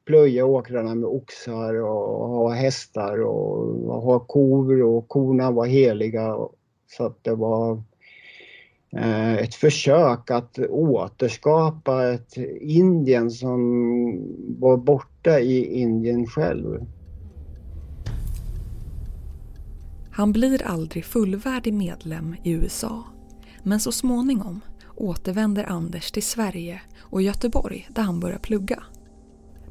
plöja 0.05 0.45
åkrarna 0.45 0.95
med 0.95 1.09
oxar 1.09 1.73
och 1.81 2.27
ha 2.27 2.49
hästar 2.49 3.21
och 3.21 4.01
ha 4.01 4.19
kor 4.19 4.83
och 4.83 5.07
korna 5.07 5.51
var 5.51 5.65
heliga. 5.65 6.37
Så 6.87 7.05
att 7.05 7.23
det 7.23 7.35
var 7.35 7.83
Eh, 8.95 9.33
ett 9.33 9.55
försök 9.55 10.31
att 10.31 10.59
återskapa 10.69 12.13
ett 12.13 12.37
Indien 12.61 13.31
som 13.31 13.59
var 14.59 14.77
borta 14.77 15.39
i 15.39 15.79
Indien 15.81 16.25
själv. 16.25 16.85
Han 20.11 20.31
blir 20.31 20.63
aldrig 20.63 21.05
fullvärdig 21.05 21.73
medlem 21.73 22.35
i 22.43 22.51
USA. 22.51 23.03
Men 23.63 23.79
så 23.79 23.91
småningom 23.91 24.61
återvänder 24.95 25.63
Anders 25.63 26.11
till 26.11 26.23
Sverige 26.23 26.81
och 26.99 27.21
Göteborg 27.21 27.87
där 27.89 28.03
han 28.03 28.19
börjar 28.19 28.37
plugga. 28.37 28.83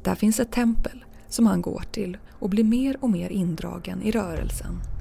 Där 0.03 0.15
finns 0.15 0.39
ett 0.39 0.51
tempel 0.51 1.05
som 1.27 1.47
han 1.47 1.61
går 1.61 1.83
till 1.91 2.17
och 2.39 2.49
blir 2.49 2.63
mer 2.63 2.97
och 3.01 3.09
mer 3.09 3.29
indragen 3.29 4.01
i 4.01 4.11
rörelsen. 4.11 4.94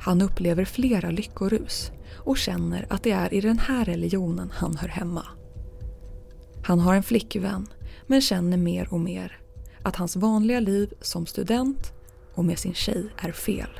Han 0.00 0.22
upplever 0.22 0.64
flera 0.64 1.10
lyckorus 1.10 1.92
och 2.16 2.36
känner 2.36 2.86
att 2.90 3.02
det 3.02 3.10
är 3.10 3.34
i 3.34 3.40
den 3.40 3.58
här 3.58 3.84
religionen 3.84 4.50
han 4.52 4.76
hör 4.76 4.88
hemma. 4.88 5.26
Han 6.62 6.78
har 6.78 6.94
en 6.94 7.02
flickvän 7.02 7.66
men 8.06 8.20
känner 8.20 8.56
mer 8.56 8.88
och 8.90 9.00
mer 9.00 9.38
att 9.82 9.96
hans 9.96 10.16
vanliga 10.16 10.60
liv 10.60 10.92
som 11.00 11.26
student 11.26 11.92
och 12.34 12.44
med 12.44 12.58
sin 12.58 12.74
tjej 12.74 13.06
är 13.16 13.32
fel. 13.32 13.70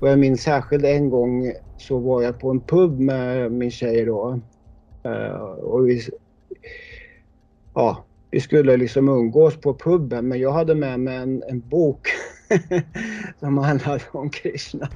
Och 0.00 0.08
jag 0.08 0.18
minns 0.18 0.42
särskilt 0.42 0.84
en 0.84 1.10
gång 1.10 1.52
så 1.78 1.98
var 1.98 2.22
jag 2.22 2.40
på 2.40 2.50
en 2.50 2.60
pub 2.60 3.00
med 3.00 3.52
min 3.52 3.70
tjej 3.70 4.04
då. 4.04 4.40
Eh, 5.02 5.42
och 5.42 5.88
vi, 5.88 6.02
ja, 7.74 8.04
vi 8.30 8.40
skulle 8.40 8.76
liksom 8.76 9.08
umgås 9.08 9.56
på 9.56 9.74
puben 9.74 10.28
men 10.28 10.40
jag 10.40 10.52
hade 10.52 10.74
med 10.74 11.00
mig 11.00 11.16
en, 11.16 11.42
en 11.48 11.60
bok 11.60 12.08
som 13.40 13.58
handlade 13.58 14.02
om 14.12 14.30
Krishna. 14.30 14.88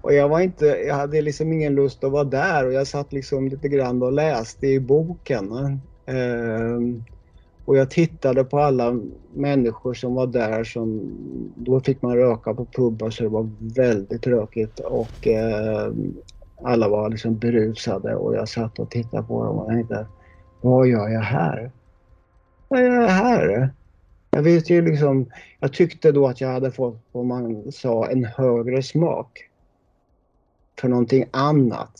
Och 0.00 0.14
jag 0.14 0.28
var 0.28 0.40
inte, 0.40 0.66
jag 0.66 0.94
hade 0.94 1.22
liksom 1.22 1.52
ingen 1.52 1.74
lust 1.74 2.04
att 2.04 2.12
vara 2.12 2.24
där 2.24 2.66
och 2.66 2.72
jag 2.72 2.86
satt 2.86 3.12
liksom 3.12 3.48
lite 3.48 3.68
grann 3.68 4.02
och 4.02 4.12
läste 4.12 4.66
i 4.66 4.80
boken. 4.80 5.52
Ehm, 6.06 7.04
och 7.64 7.76
jag 7.76 7.90
tittade 7.90 8.44
på 8.44 8.58
alla 8.58 9.00
människor 9.34 9.94
som 9.94 10.14
var 10.14 10.26
där 10.26 10.64
som, 10.64 11.00
då 11.56 11.80
fick 11.80 12.02
man 12.02 12.16
röka 12.16 12.54
på 12.54 12.66
pubbar 12.66 13.10
så 13.10 13.22
det 13.22 13.28
var 13.28 13.50
väldigt 13.76 14.26
rökigt 14.26 14.80
och 14.80 15.26
eh, 15.26 15.92
alla 16.64 16.88
var 16.88 17.10
liksom 17.10 17.38
berusade 17.38 18.14
och 18.14 18.34
jag 18.34 18.48
satt 18.48 18.78
och 18.78 18.90
tittade 18.90 19.22
på 19.22 19.44
dem 19.44 19.58
och 19.58 19.68
tänkte, 19.68 20.06
vad 20.60 20.88
gör 20.88 21.08
jag 21.08 21.20
här? 21.20 21.70
Vad 22.68 22.80
gör 22.80 22.94
jag 22.94 23.08
här? 23.08 23.70
Jag 24.38 24.42
vet 24.42 24.70
ju 24.70 24.82
liksom, 24.82 25.30
jag 25.60 25.72
tyckte 25.72 26.12
då 26.12 26.26
att 26.26 26.40
jag 26.40 26.48
hade 26.48 26.70
fått, 26.70 27.08
vad 27.12 27.24
man 27.24 27.72
sa, 27.72 28.10
en 28.10 28.24
högre 28.24 28.82
smak 28.82 29.38
för 30.80 30.88
någonting 30.88 31.24
annat. 31.30 31.94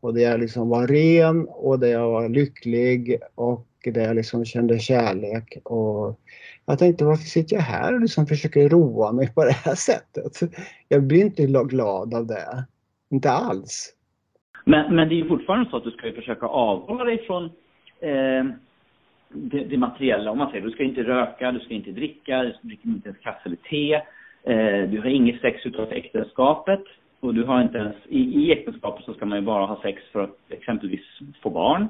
och 0.00 0.14
där 0.14 0.22
jag 0.22 0.40
liksom 0.40 0.68
var 0.68 0.86
ren 0.86 1.48
och 1.48 1.78
där 1.78 1.88
jag 1.88 2.10
var 2.10 2.28
lycklig 2.28 3.18
och 3.34 3.66
där 3.84 4.00
jag 4.00 4.16
liksom 4.16 4.44
kände 4.44 4.78
kärlek. 4.78 5.58
Och 5.64 6.20
jag 6.66 6.78
tänkte 6.78 7.04
varför 7.04 7.24
sitter 7.24 7.56
jag 7.56 7.62
här 7.62 7.94
och 7.94 8.00
liksom 8.00 8.26
försöker 8.26 8.68
roa 8.68 9.12
mig 9.12 9.34
på 9.34 9.44
det 9.44 9.52
här 9.52 9.74
sättet? 9.74 10.52
Jag 10.88 11.02
blir 11.02 11.20
inte 11.20 11.46
glad 11.46 12.14
av 12.14 12.26
det. 12.26 12.64
Inte 13.10 13.30
alls. 13.30 13.92
Men, 14.64 14.96
men 14.96 15.08
det 15.08 15.14
är 15.14 15.22
ju 15.22 15.28
fortfarande 15.28 15.70
så 15.70 15.76
att 15.76 15.84
du 15.84 15.90
ska 15.90 16.12
försöka 16.12 16.46
avhålla 16.46 17.04
dig 17.04 17.26
från 17.26 17.44
eh, 18.00 18.44
det, 19.34 19.64
det, 19.64 19.76
materiella. 19.76 20.30
Om 20.30 20.38
man 20.38 20.50
säger 20.50 20.64
du 20.64 20.70
ska 20.70 20.82
inte 20.82 21.02
röka, 21.02 21.52
du 21.52 21.60
ska 21.60 21.74
inte 21.74 21.90
dricka, 21.90 22.42
du 22.42 22.54
dricker 22.62 22.88
inte 22.88 23.08
ens 23.08 23.20
kaffe 23.20 23.40
eller 23.44 23.56
te. 23.56 23.94
Eh, 24.44 24.90
du 24.90 25.00
har 25.00 25.06
inget 25.06 25.40
sex 25.40 25.66
utav 25.66 25.92
äktenskapet. 25.92 26.82
Och 27.20 27.34
du 27.34 27.44
har 27.44 27.62
inte 27.62 27.78
ens, 27.78 27.96
i, 28.08 28.18
i 28.18 28.52
äktenskapet 28.52 29.04
så 29.04 29.14
ska 29.14 29.26
man 29.26 29.38
ju 29.38 29.44
bara 29.44 29.66
ha 29.66 29.82
sex 29.82 30.02
för 30.12 30.24
att 30.24 30.36
exempelvis 30.48 31.00
få 31.42 31.50
barn. 31.50 31.82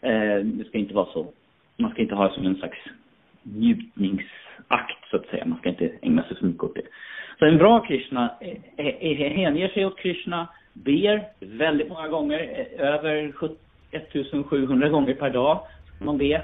Eh, 0.00 0.36
det 0.44 0.64
ska 0.64 0.78
inte 0.78 0.94
vara 0.94 1.12
så. 1.12 1.26
Man 1.76 1.90
ska 1.90 2.02
inte 2.02 2.14
ha 2.14 2.28
det 2.28 2.34
som 2.34 2.46
en 2.46 2.56
slags 2.56 2.78
njutningsakt 3.42 5.10
så 5.10 5.16
att 5.16 5.26
säga. 5.26 5.44
Man 5.44 5.58
ska 5.58 5.68
inte 5.68 5.92
ägna 6.02 6.22
sig 6.22 6.36
så 6.36 6.46
mycket 6.46 6.62
åt 6.62 6.74
det. 6.74 6.86
Så 7.38 7.44
en 7.44 7.58
bra 7.58 7.80
Krishna 7.80 8.34
eh, 8.40 8.86
eh, 8.86 9.10
eh, 9.10 9.32
hänger 9.32 9.68
sig 9.68 9.86
åt 9.86 9.98
Krishna, 9.98 10.48
ber 10.72 11.24
väldigt 11.40 11.88
många 11.88 12.08
gånger, 12.08 12.66
över 12.78 13.32
1700 13.90 14.88
gånger 14.88 15.14
per 15.14 15.30
dag 15.30 15.60
ska 15.96 16.04
man 16.04 16.18
be. 16.18 16.42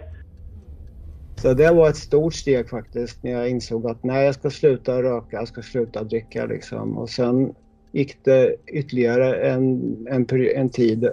Så 1.43 1.55
det 1.55 1.71
var 1.71 1.89
ett 1.89 1.97
stort 1.97 2.35
steg 2.35 2.69
faktiskt 2.69 3.23
när 3.23 3.31
jag 3.31 3.51
insåg 3.51 3.87
att 3.87 4.05
nej, 4.05 4.25
jag 4.25 4.35
ska 4.35 4.51
sluta 4.51 5.03
röka, 5.03 5.37
jag 5.37 5.49
ska 5.49 5.63
sluta 5.63 6.05
dricka 6.05 6.47
liksom. 6.47 6.99
Och 6.99 7.11
sen 7.11 7.55
gick 7.93 8.25
det 8.25 8.57
ytterligare 8.67 9.51
en, 9.51 9.97
en, 10.11 10.27
en 10.55 10.71
tid 10.71 11.11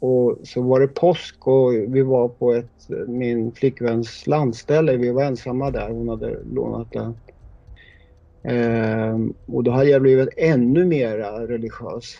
och 0.00 0.38
så 0.44 0.62
var 0.62 0.80
det 0.80 0.88
påsk 0.88 1.46
och 1.46 1.72
vi 1.72 2.02
var 2.02 2.28
på 2.28 2.52
ett, 2.52 3.08
min 3.08 3.52
flickväns 3.52 4.26
landställe. 4.26 4.96
Vi 4.96 5.10
var 5.10 5.22
ensamma 5.22 5.70
där, 5.70 5.90
hon 5.90 6.08
hade 6.08 6.38
lånat 6.54 6.92
det. 6.92 7.12
Ehm, 8.42 9.34
och 9.46 9.64
då 9.64 9.70
hade 9.70 9.90
jag 9.90 10.02
blivit 10.02 10.28
ännu 10.36 10.84
mera 10.84 11.46
religiös. 11.46 12.18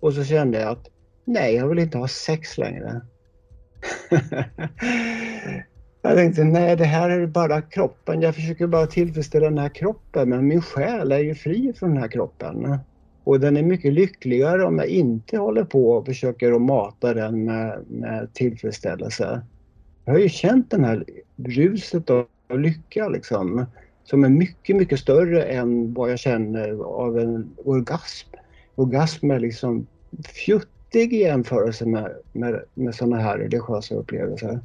Och 0.00 0.12
så 0.12 0.24
kände 0.24 0.60
jag 0.60 0.68
att 0.68 0.88
nej, 1.24 1.54
jag 1.54 1.68
vill 1.68 1.78
inte 1.78 1.98
ha 1.98 2.08
sex 2.08 2.58
längre. 2.58 3.00
jag 6.02 6.16
tänkte 6.16 6.44
nej, 6.44 6.76
det 6.76 6.84
här 6.84 7.10
är 7.10 7.26
bara 7.26 7.62
kroppen. 7.62 8.22
Jag 8.22 8.34
försöker 8.34 8.66
bara 8.66 8.86
tillfredsställa 8.86 9.44
den 9.44 9.58
här 9.58 9.68
kroppen 9.68 10.28
men 10.28 10.46
min 10.46 10.62
själ 10.62 11.12
är 11.12 11.18
ju 11.18 11.34
fri 11.34 11.72
från 11.76 11.90
den 11.90 11.98
här 11.98 12.08
kroppen. 12.08 12.78
Och 13.24 13.40
den 13.40 13.56
är 13.56 13.62
mycket 13.62 13.92
lyckligare 13.92 14.64
om 14.64 14.78
jag 14.78 14.86
inte 14.86 15.38
håller 15.38 15.64
på 15.64 15.90
och 15.90 16.06
försöker 16.06 16.52
att 16.52 16.62
mata 16.62 17.14
den 17.14 17.44
med, 17.44 17.78
med 17.88 18.28
tillfredsställelse. 18.32 19.40
Jag 20.04 20.12
har 20.12 20.20
ju 20.20 20.28
känt 20.28 20.70
den 20.70 20.84
här 20.84 21.04
ruset 21.36 22.10
av 22.10 22.26
lycka 22.50 23.08
liksom 23.08 23.66
som 24.04 24.24
är 24.24 24.28
mycket, 24.28 24.76
mycket 24.76 24.98
större 24.98 25.42
än 25.42 25.94
vad 25.94 26.10
jag 26.10 26.18
känner 26.18 26.84
av 26.84 27.18
en 27.18 27.50
orgasm. 27.64 28.28
Orgasm 28.74 29.30
är 29.30 29.38
liksom 29.38 29.86
fjuttig 30.46 31.12
i 31.12 31.16
jämförelse 31.16 31.86
med, 31.86 32.12
med, 32.32 32.62
med 32.74 32.94
sådana 32.94 33.16
här 33.16 33.38
religiösa 33.38 33.94
upplevelser. 33.94 34.60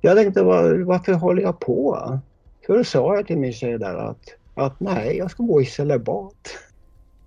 Jag 0.00 0.16
tänkte, 0.16 0.42
var, 0.42 0.78
varför 0.78 1.12
håller 1.12 1.42
jag 1.42 1.60
på? 1.60 2.18
Så 2.66 2.76
då 2.76 2.84
sa 2.84 3.16
jag 3.16 3.26
till 3.26 3.38
min 3.38 3.52
tjej 3.52 3.78
där 3.78 3.94
att, 3.94 4.34
att 4.54 4.80
nej, 4.80 5.16
jag 5.16 5.30
ska 5.30 5.42
gå 5.42 5.62
i 5.62 5.66
celibat. 5.66 6.48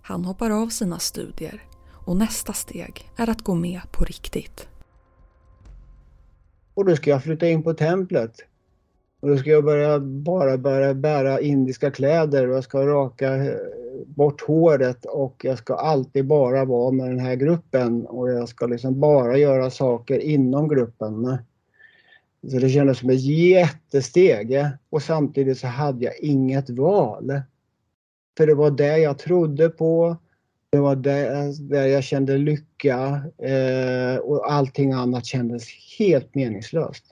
Han 0.01 0.25
hoppar 0.25 0.49
av 0.49 0.67
sina 0.67 0.99
studier 0.99 1.63
och 2.05 2.17
nästa 2.17 2.53
steg 2.53 3.09
är 3.17 3.29
att 3.29 3.41
gå 3.41 3.55
med 3.55 3.81
på 3.91 4.03
riktigt. 4.03 4.67
Och 6.73 6.85
då 6.85 6.95
ska 6.95 7.09
jag 7.09 7.23
flytta 7.23 7.47
in 7.47 7.63
på 7.63 7.73
templet. 7.73 8.35
Och 9.19 9.29
då 9.29 9.37
ska 9.37 9.49
jag 9.49 9.65
börja, 9.65 9.99
bara 9.99 10.57
börja 10.57 10.93
bära 10.93 11.39
indiska 11.39 11.91
kläder 11.91 12.49
och 12.49 12.55
jag 12.55 12.63
ska 12.63 12.87
raka 12.87 13.35
eh, 13.35 13.53
bort 14.05 14.41
håret 14.41 15.05
och 15.05 15.41
jag 15.43 15.57
ska 15.57 15.75
alltid 15.75 16.27
bara 16.27 16.65
vara 16.65 16.91
med 16.91 17.09
den 17.09 17.19
här 17.19 17.35
gruppen 17.35 18.05
och 18.05 18.29
jag 18.29 18.49
ska 18.49 18.65
liksom 18.65 18.99
bara 18.99 19.37
göra 19.37 19.69
saker 19.69 20.19
inom 20.19 20.67
gruppen. 20.67 21.37
Så 22.47 22.59
det 22.59 22.69
kändes 22.69 22.97
som 22.97 23.09
ett 23.09 23.23
jättesteg 23.23 24.65
och 24.89 25.01
samtidigt 25.01 25.57
så 25.57 25.67
hade 25.67 26.05
jag 26.05 26.19
inget 26.19 26.69
val. 26.69 27.41
För 28.37 28.47
det 28.47 28.55
var 28.55 28.71
det 28.71 28.97
jag 28.97 29.17
trodde 29.17 29.69
på. 29.69 30.17
Det 30.69 30.79
var 30.79 30.95
där, 30.95 31.69
där 31.69 31.87
jag 31.87 32.03
kände 32.03 32.37
lycka 32.37 33.23
eh, 33.37 34.17
och 34.17 34.51
allting 34.51 34.91
annat 34.91 35.25
kändes 35.25 35.63
helt 35.99 36.35
meningslöst. 36.35 37.05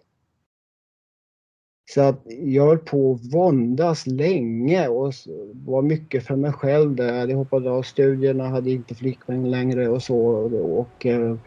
Så 1.94 2.02
att 2.02 2.24
jag 2.26 2.65
höll 2.65 2.78
på 2.78 3.13
att 3.13 3.34
våndas 3.34 4.08
länge 4.08 4.88
och 4.88 5.13
var 5.54 5.82
mycket 5.82 6.26
för 6.26 6.36
mig 6.36 6.52
själv 6.52 6.96
där. 6.96 7.28
Jag 7.28 7.38
hoppade 7.38 7.72
av 7.72 7.84
studierna, 7.84 8.48
hade 8.48 8.72
inte 8.72 8.96
flickvän 8.96 9.52
längre 9.52 9.89
och 9.89 10.04
så. 10.04 10.18
Och 10.62 11.06
eh, 11.06 11.38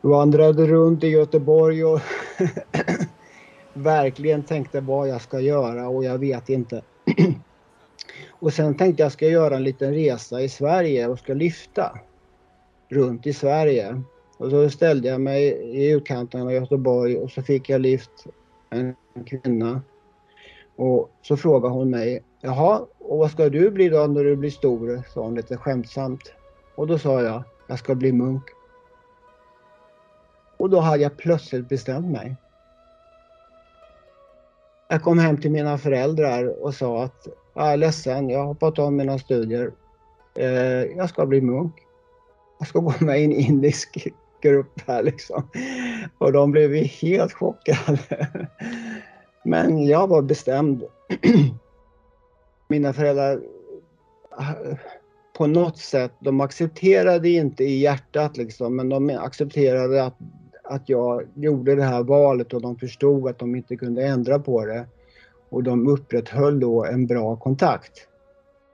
vandrade 0.00 0.66
runt 0.66 1.04
i 1.04 1.08
Göteborg 1.08 1.84
och 1.84 2.00
verkligen 3.72 4.42
tänkte 4.42 4.80
vad 4.80 5.08
jag 5.08 5.20
ska 5.20 5.40
göra 5.40 5.88
och 5.88 6.04
jag 6.04 6.18
vet 6.18 6.48
inte. 6.48 6.82
Och 8.28 8.52
sen 8.52 8.74
tänkte 8.74 9.02
jag 9.02 9.12
ska 9.12 9.28
göra 9.28 9.56
en 9.56 9.64
liten 9.64 9.94
resa 9.94 10.40
i 10.42 10.48
Sverige 10.48 11.08
och 11.08 11.18
ska 11.18 11.34
lyfta 11.34 11.98
runt 12.88 13.26
i 13.26 13.32
Sverige. 13.32 14.02
Och 14.36 14.50
så 14.50 14.70
ställde 14.70 15.08
jag 15.08 15.20
mig 15.20 15.46
i 15.48 15.90
utkanten 15.90 16.42
av 16.42 16.52
Göteborg 16.52 17.16
och 17.16 17.30
så 17.30 17.42
fick 17.42 17.68
jag 17.68 17.80
lyft 17.80 18.26
en 18.70 18.94
kvinna. 19.26 19.82
Och 20.76 21.10
så 21.22 21.36
frågade 21.36 21.74
hon 21.74 21.90
mig, 21.90 22.22
jaha, 22.40 22.86
och 22.98 23.18
vad 23.18 23.30
ska 23.30 23.48
du 23.48 23.70
bli 23.70 23.88
då 23.88 24.06
när 24.06 24.24
du 24.24 24.36
blir 24.36 24.50
stor? 24.50 25.02
sa 25.14 25.20
hon 25.20 25.34
lite 25.34 25.56
skämtsamt. 25.56 26.32
Och 26.74 26.86
då 26.86 26.98
sa 26.98 27.22
jag, 27.22 27.42
jag 27.66 27.78
ska 27.78 27.94
bli 27.94 28.12
munk. 28.12 28.42
Och 30.60 30.70
då 30.70 30.80
hade 30.80 31.02
jag 31.02 31.16
plötsligt 31.16 31.68
bestämt 31.68 32.06
mig. 32.06 32.36
Jag 34.88 35.02
kom 35.02 35.18
hem 35.18 35.40
till 35.40 35.50
mina 35.50 35.78
föräldrar 35.78 36.62
och 36.64 36.74
sa 36.74 37.02
att 37.02 37.28
jag 37.54 37.72
är 37.72 37.76
ledsen, 37.76 38.28
jag 38.28 38.38
har 38.38 38.46
hoppat 38.46 38.78
av 38.78 38.92
mina 38.92 39.18
studier. 39.18 39.72
Eh, 40.38 40.84
jag 40.96 41.08
ska 41.08 41.26
bli 41.26 41.40
munk. 41.40 41.72
Jag 42.58 42.68
ska 42.68 42.78
gå 42.78 42.94
med 43.00 43.20
i 43.20 43.24
en 43.24 43.32
indisk 43.32 44.08
grupp 44.42 44.80
här 44.86 45.02
liksom. 45.02 45.48
Och 46.18 46.32
de 46.32 46.50
blev 46.50 46.74
helt 46.74 47.32
chockade. 47.32 47.98
Men 49.44 49.86
jag 49.86 50.06
var 50.06 50.22
bestämd. 50.22 50.82
Mina 52.68 52.92
föräldrar 52.92 53.40
på 55.36 55.46
något 55.46 55.78
sätt, 55.78 56.12
de 56.20 56.40
accepterade 56.40 57.28
inte 57.28 57.64
i 57.64 57.78
hjärtat 57.78 58.36
liksom, 58.36 58.76
men 58.76 58.88
de 58.88 59.10
accepterade 59.10 60.04
att, 60.04 60.16
att 60.70 60.88
jag 60.88 61.22
gjorde 61.34 61.74
det 61.74 61.82
här 61.82 62.02
valet 62.02 62.52
och 62.52 62.62
de 62.62 62.76
förstod 62.76 63.28
att 63.28 63.38
de 63.38 63.54
inte 63.54 63.76
kunde 63.76 64.06
ändra 64.06 64.38
på 64.38 64.64
det 64.64 64.86
och 65.48 65.62
de 65.62 65.88
upprätthöll 65.88 66.60
då 66.60 66.84
en 66.84 67.06
bra 67.06 67.36
kontakt. 67.36 67.92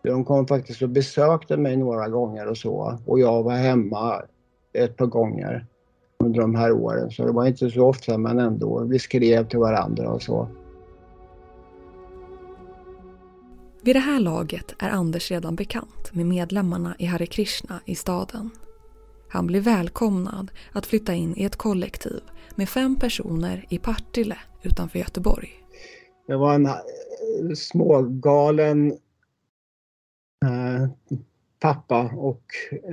De 0.02 0.24
kom 0.24 0.46
faktiskt 0.46 0.82
och 0.82 0.88
besökte 0.88 1.56
mig 1.56 1.76
några 1.76 2.08
gånger 2.08 2.46
och 2.46 2.56
så 2.56 2.98
och 3.06 3.20
jag 3.20 3.42
var 3.42 3.52
hemma 3.52 4.22
ett 4.72 4.96
par 4.96 5.06
gånger 5.06 5.66
under 6.18 6.40
de 6.40 6.54
här 6.54 6.72
åren. 6.72 7.10
Så 7.10 7.26
det 7.26 7.32
var 7.32 7.46
inte 7.46 7.70
så 7.70 7.86
ofta 7.86 8.18
men 8.18 8.38
ändå. 8.38 8.84
Vi 8.84 8.98
skrev 8.98 9.48
till 9.48 9.58
varandra 9.58 10.10
och 10.10 10.22
så. 10.22 10.48
Vid 13.82 13.96
det 13.96 14.00
här 14.00 14.20
laget 14.20 14.74
är 14.78 14.88
Anders 14.88 15.30
redan 15.30 15.56
bekant 15.56 16.12
med 16.12 16.26
medlemmarna 16.26 16.96
i 16.98 17.06
Hare 17.06 17.26
Krishna 17.26 17.80
i 17.84 17.94
staden. 17.94 18.50
Han 19.36 19.46
blir 19.46 19.60
välkomnad 19.60 20.50
att 20.72 20.86
flytta 20.86 21.14
in 21.14 21.36
i 21.36 21.44
ett 21.44 21.56
kollektiv 21.56 22.20
med 22.54 22.68
fem 22.68 22.96
personer 22.96 23.66
i 23.68 23.78
Partille 23.78 24.36
utanför 24.62 24.98
Göteborg. 24.98 25.48
Det 26.26 26.36
var 26.36 26.54
en 26.54 26.66
eh, 26.66 26.74
smågalen 27.54 28.90
eh, 30.44 30.88
pappa 31.60 32.10
och 32.16 32.44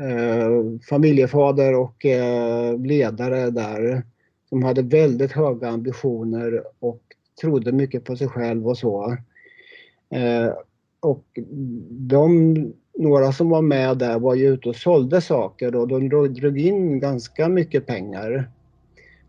eh, 0.02 0.80
familjefader 0.90 1.76
och 1.76 2.06
eh, 2.06 2.80
ledare 2.80 3.50
där 3.50 4.04
som 4.50 4.64
hade 4.64 4.82
väldigt 4.82 5.32
höga 5.32 5.70
ambitioner 5.70 6.64
och 6.80 7.02
trodde 7.42 7.72
mycket 7.72 8.04
på 8.06 8.16
sig 8.16 8.28
själv 8.28 8.68
och 8.68 8.78
så. 8.78 9.18
Eh, 10.10 10.54
och 11.00 11.40
de, 11.90 12.56
några 12.98 13.32
som 13.32 13.50
var 13.50 13.62
med 13.62 13.98
där 13.98 14.20
var 14.20 14.36
ju 14.36 14.54
ute 14.54 14.70
och 14.70 14.76
sålde 14.76 15.22
saker 15.22 15.76
och 15.76 15.88
de 15.88 16.10
drog 16.10 16.60
in 16.60 17.00
ganska 17.00 17.50
mycket 17.50 17.86
pengar. 17.86 18.50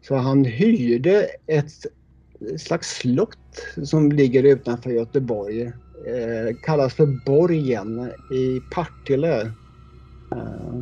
Så 0.02 0.14
han 0.14 0.44
hyrde 0.44 1.26
ett 1.46 1.72
slags 2.58 2.96
slott 2.96 3.66
som 3.84 4.12
ligger 4.12 4.42
utanför 4.42 4.90
Göteborg. 4.90 5.62
Eh, 6.06 6.56
kallas 6.62 6.94
för 6.94 7.06
Borgen 7.26 8.10
i 8.32 8.60
Partille. 8.74 9.40
Eh, 10.32 10.74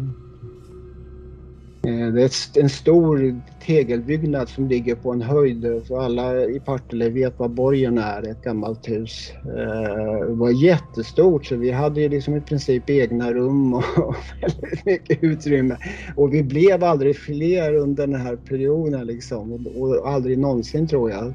Eh, 1.86 2.06
det 2.06 2.22
är 2.22 2.60
en 2.60 2.68
stor 2.68 3.40
tegelbyggnad 3.66 4.48
som 4.48 4.68
ligger 4.68 4.94
på 4.94 5.12
en 5.12 5.22
höjd. 5.22 5.64
Eh, 5.64 5.82
så 5.82 6.00
alla 6.00 6.44
i 6.44 6.60
Partille 6.60 7.08
vet 7.08 7.38
vad 7.38 7.50
borgen 7.50 7.98
är, 7.98 8.30
ett 8.30 8.42
gammalt 8.42 8.88
hus. 8.88 9.32
Eh, 9.44 10.26
det 10.26 10.34
var 10.34 10.50
jättestort 10.50 11.46
så 11.46 11.56
vi 11.56 11.70
hade 11.70 12.08
liksom 12.08 12.36
i 12.36 12.40
princip 12.40 12.90
egna 12.90 13.32
rum 13.32 13.74
och 13.96 14.14
väldigt 14.40 14.84
mycket 14.84 15.24
utrymme. 15.24 15.76
Och 16.16 16.34
vi 16.34 16.42
blev 16.42 16.84
aldrig 16.84 17.16
fler 17.16 17.74
under 17.74 18.06
den 18.06 18.20
här 18.20 18.36
perioden 18.36 19.06
liksom. 19.06 19.66
Och 19.76 20.08
aldrig 20.08 20.38
någonsin 20.38 20.88
tror 20.88 21.10
jag. 21.10 21.34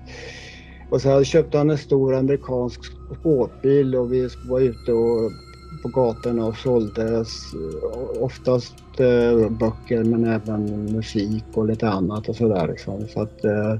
Och 0.89 1.01
så 1.01 1.23
köpte 1.23 1.57
han 1.57 1.69
en 1.69 1.77
stor 1.77 2.15
amerikansk 2.15 2.81
skåpbil 3.19 3.95
och 3.95 4.13
vi 4.13 4.29
var 4.49 4.59
ute 4.59 4.91
och 4.91 5.31
på 5.83 5.87
gatorna 5.87 6.45
och 6.45 6.57
sålde 6.57 7.17
eh, 7.17 7.23
oftast 8.23 8.75
eh, 8.99 9.49
böcker 9.49 10.03
men 10.03 10.25
även 10.25 10.85
musik 10.85 11.43
och 11.53 11.65
lite 11.65 11.89
annat 11.89 12.29
och 12.29 12.35
sådär. 12.35 12.67
Liksom. 12.67 13.07
Så 13.07 13.21
att, 13.21 13.45
eh, 13.45 13.75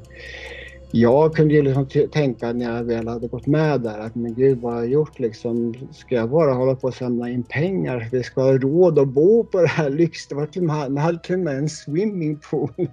jag 0.91 1.35
kunde 1.35 1.53
ju 1.53 1.61
liksom 1.61 1.87
tänka 2.11 2.53
när 2.53 2.75
jag 2.75 2.83
väl 2.83 3.07
hade 3.07 3.27
gått 3.27 3.47
med 3.47 3.81
där 3.81 3.99
att 3.99 4.15
men 4.15 4.33
gud 4.33 4.61
vad 4.61 4.73
har 4.73 4.79
jag 4.79 4.91
gjort 4.91 5.19
liksom? 5.19 5.73
Ska 5.91 6.15
jag 6.15 6.29
bara 6.29 6.53
hålla 6.53 6.75
på 6.75 6.87
och 6.87 6.93
samla 6.93 7.29
in 7.29 7.43
pengar? 7.43 8.07
Vi 8.11 8.23
ska 8.23 8.41
ha 8.41 8.57
råd 8.57 8.99
att 8.99 9.07
bo 9.07 9.43
på 9.43 9.61
det 9.61 9.67
här 9.67 9.89
lyx... 9.89 10.27
Det 10.27 10.35
var 10.35 10.45
till 10.45 10.61
och 10.61 10.91
med, 10.91 11.03
hade 11.03 11.19
till 11.19 11.35
och 11.35 11.41
med 11.41 11.57
en 11.57 11.69
swimmingpool. 11.69 12.69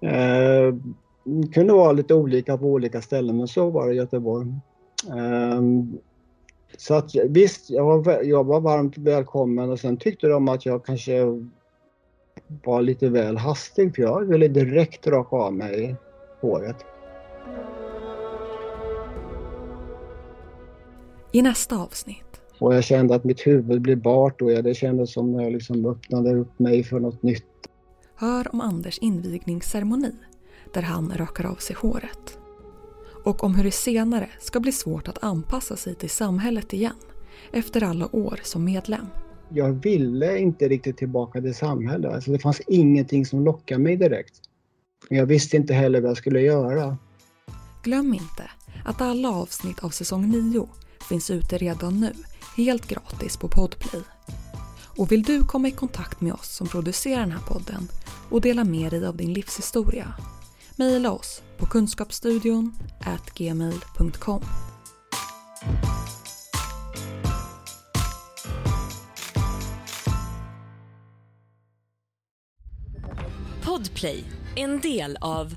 eh, 0.00 0.74
det 1.24 1.48
kunde 1.54 1.72
vara 1.72 1.92
lite 1.92 2.14
olika 2.14 2.58
på 2.58 2.66
olika 2.66 3.02
ställen 3.02 3.36
men 3.36 3.48
så 3.48 3.70
var 3.70 3.86
det 3.86 3.94
i 3.94 3.96
Göteborg. 3.96 4.48
Eh, 5.08 5.60
så 6.78 6.94
att 6.94 7.14
visst, 7.14 7.70
jag 7.70 7.84
var, 7.84 8.22
jag 8.22 8.44
var 8.44 8.60
varmt 8.60 8.98
välkommen 8.98 9.70
och 9.70 9.80
sen 9.80 9.96
tyckte 9.96 10.26
de 10.26 10.48
att 10.48 10.66
jag 10.66 10.84
kanske 10.84 11.42
var 12.64 12.82
lite 12.82 13.08
väl 13.08 13.36
hastig 13.36 13.94
för 13.94 14.02
jag 14.02 14.24
ville 14.24 14.48
direkt 14.48 15.06
raka 15.06 15.36
av 15.36 15.54
mig 15.54 15.96
håret. 16.40 16.76
I 21.32 21.42
nästa 21.42 21.76
avsnitt. 21.76 22.40
Och 22.58 22.74
jag 22.74 22.84
kände 22.84 23.14
att 23.14 23.24
mitt 23.24 23.46
huvud 23.46 23.80
blev 23.80 24.02
bart 24.02 24.42
och 24.42 24.48
det 24.48 24.74
kändes 24.74 25.12
som 25.12 25.32
när 25.32 25.42
jag 25.42 25.52
liksom 25.52 25.86
öppnade 25.86 26.34
upp 26.34 26.58
mig 26.58 26.84
för 26.84 27.00
något 27.00 27.22
nytt. 27.22 27.44
Hör 28.16 28.54
om 28.54 28.60
Anders 28.60 28.98
invigningsceremoni 28.98 30.12
där 30.72 30.82
han 30.82 31.12
rakar 31.16 31.46
av 31.46 31.54
sig 31.54 31.76
håret 31.76 32.38
och 33.24 33.44
om 33.44 33.54
hur 33.54 33.64
det 33.64 33.70
senare 33.70 34.28
ska 34.40 34.60
bli 34.60 34.72
svårt 34.72 35.08
att 35.08 35.24
anpassa 35.24 35.76
sig 35.76 35.94
till 35.94 36.10
samhället 36.10 36.72
igen 36.72 36.96
efter 37.52 37.82
alla 37.82 38.16
år 38.16 38.40
som 38.42 38.64
medlem. 38.64 39.06
Jag 39.48 39.72
ville 39.72 40.38
inte 40.38 40.68
riktigt 40.68 40.96
tillbaka 40.96 41.40
till 41.40 41.54
samhället. 41.54 42.12
Alltså 42.12 42.30
det 42.30 42.38
fanns 42.38 42.60
ingenting 42.66 43.26
som 43.26 43.44
lockade 43.44 43.80
mig 43.80 43.96
direkt. 43.96 44.34
Jag 45.08 45.26
visste 45.26 45.56
inte 45.56 45.74
heller 45.74 46.00
vad 46.00 46.10
jag 46.10 46.16
skulle 46.16 46.40
göra. 46.40 46.96
Glöm 47.82 48.14
inte 48.14 48.50
att 48.84 49.00
alla 49.00 49.30
avsnitt 49.30 49.84
av 49.84 49.90
säsong 49.90 50.30
9 50.30 50.68
finns 51.08 51.30
ute 51.30 51.58
redan 51.58 52.00
nu, 52.00 52.12
helt 52.56 52.88
gratis 52.88 53.36
på 53.36 53.48
Podplay. 53.48 54.02
Och 54.96 55.12
vill 55.12 55.22
du 55.22 55.44
komma 55.44 55.68
i 55.68 55.70
kontakt 55.70 56.20
med 56.20 56.32
oss 56.32 56.56
som 56.56 56.66
producerar 56.66 57.20
den 57.20 57.32
här 57.32 57.46
podden 57.48 57.88
och 58.30 58.40
dela 58.40 58.64
med 58.64 58.90
dig 58.90 59.06
av 59.06 59.16
din 59.16 59.32
livshistoria 59.32 60.14
Mejla 60.76 61.12
oss 61.12 61.42
på 61.58 61.66
kunskapsstudion 61.66 62.74
gmail.com. 63.34 64.42
Podplay, 73.64 74.24
en 74.56 74.80
del 74.80 75.16
av 75.20 75.56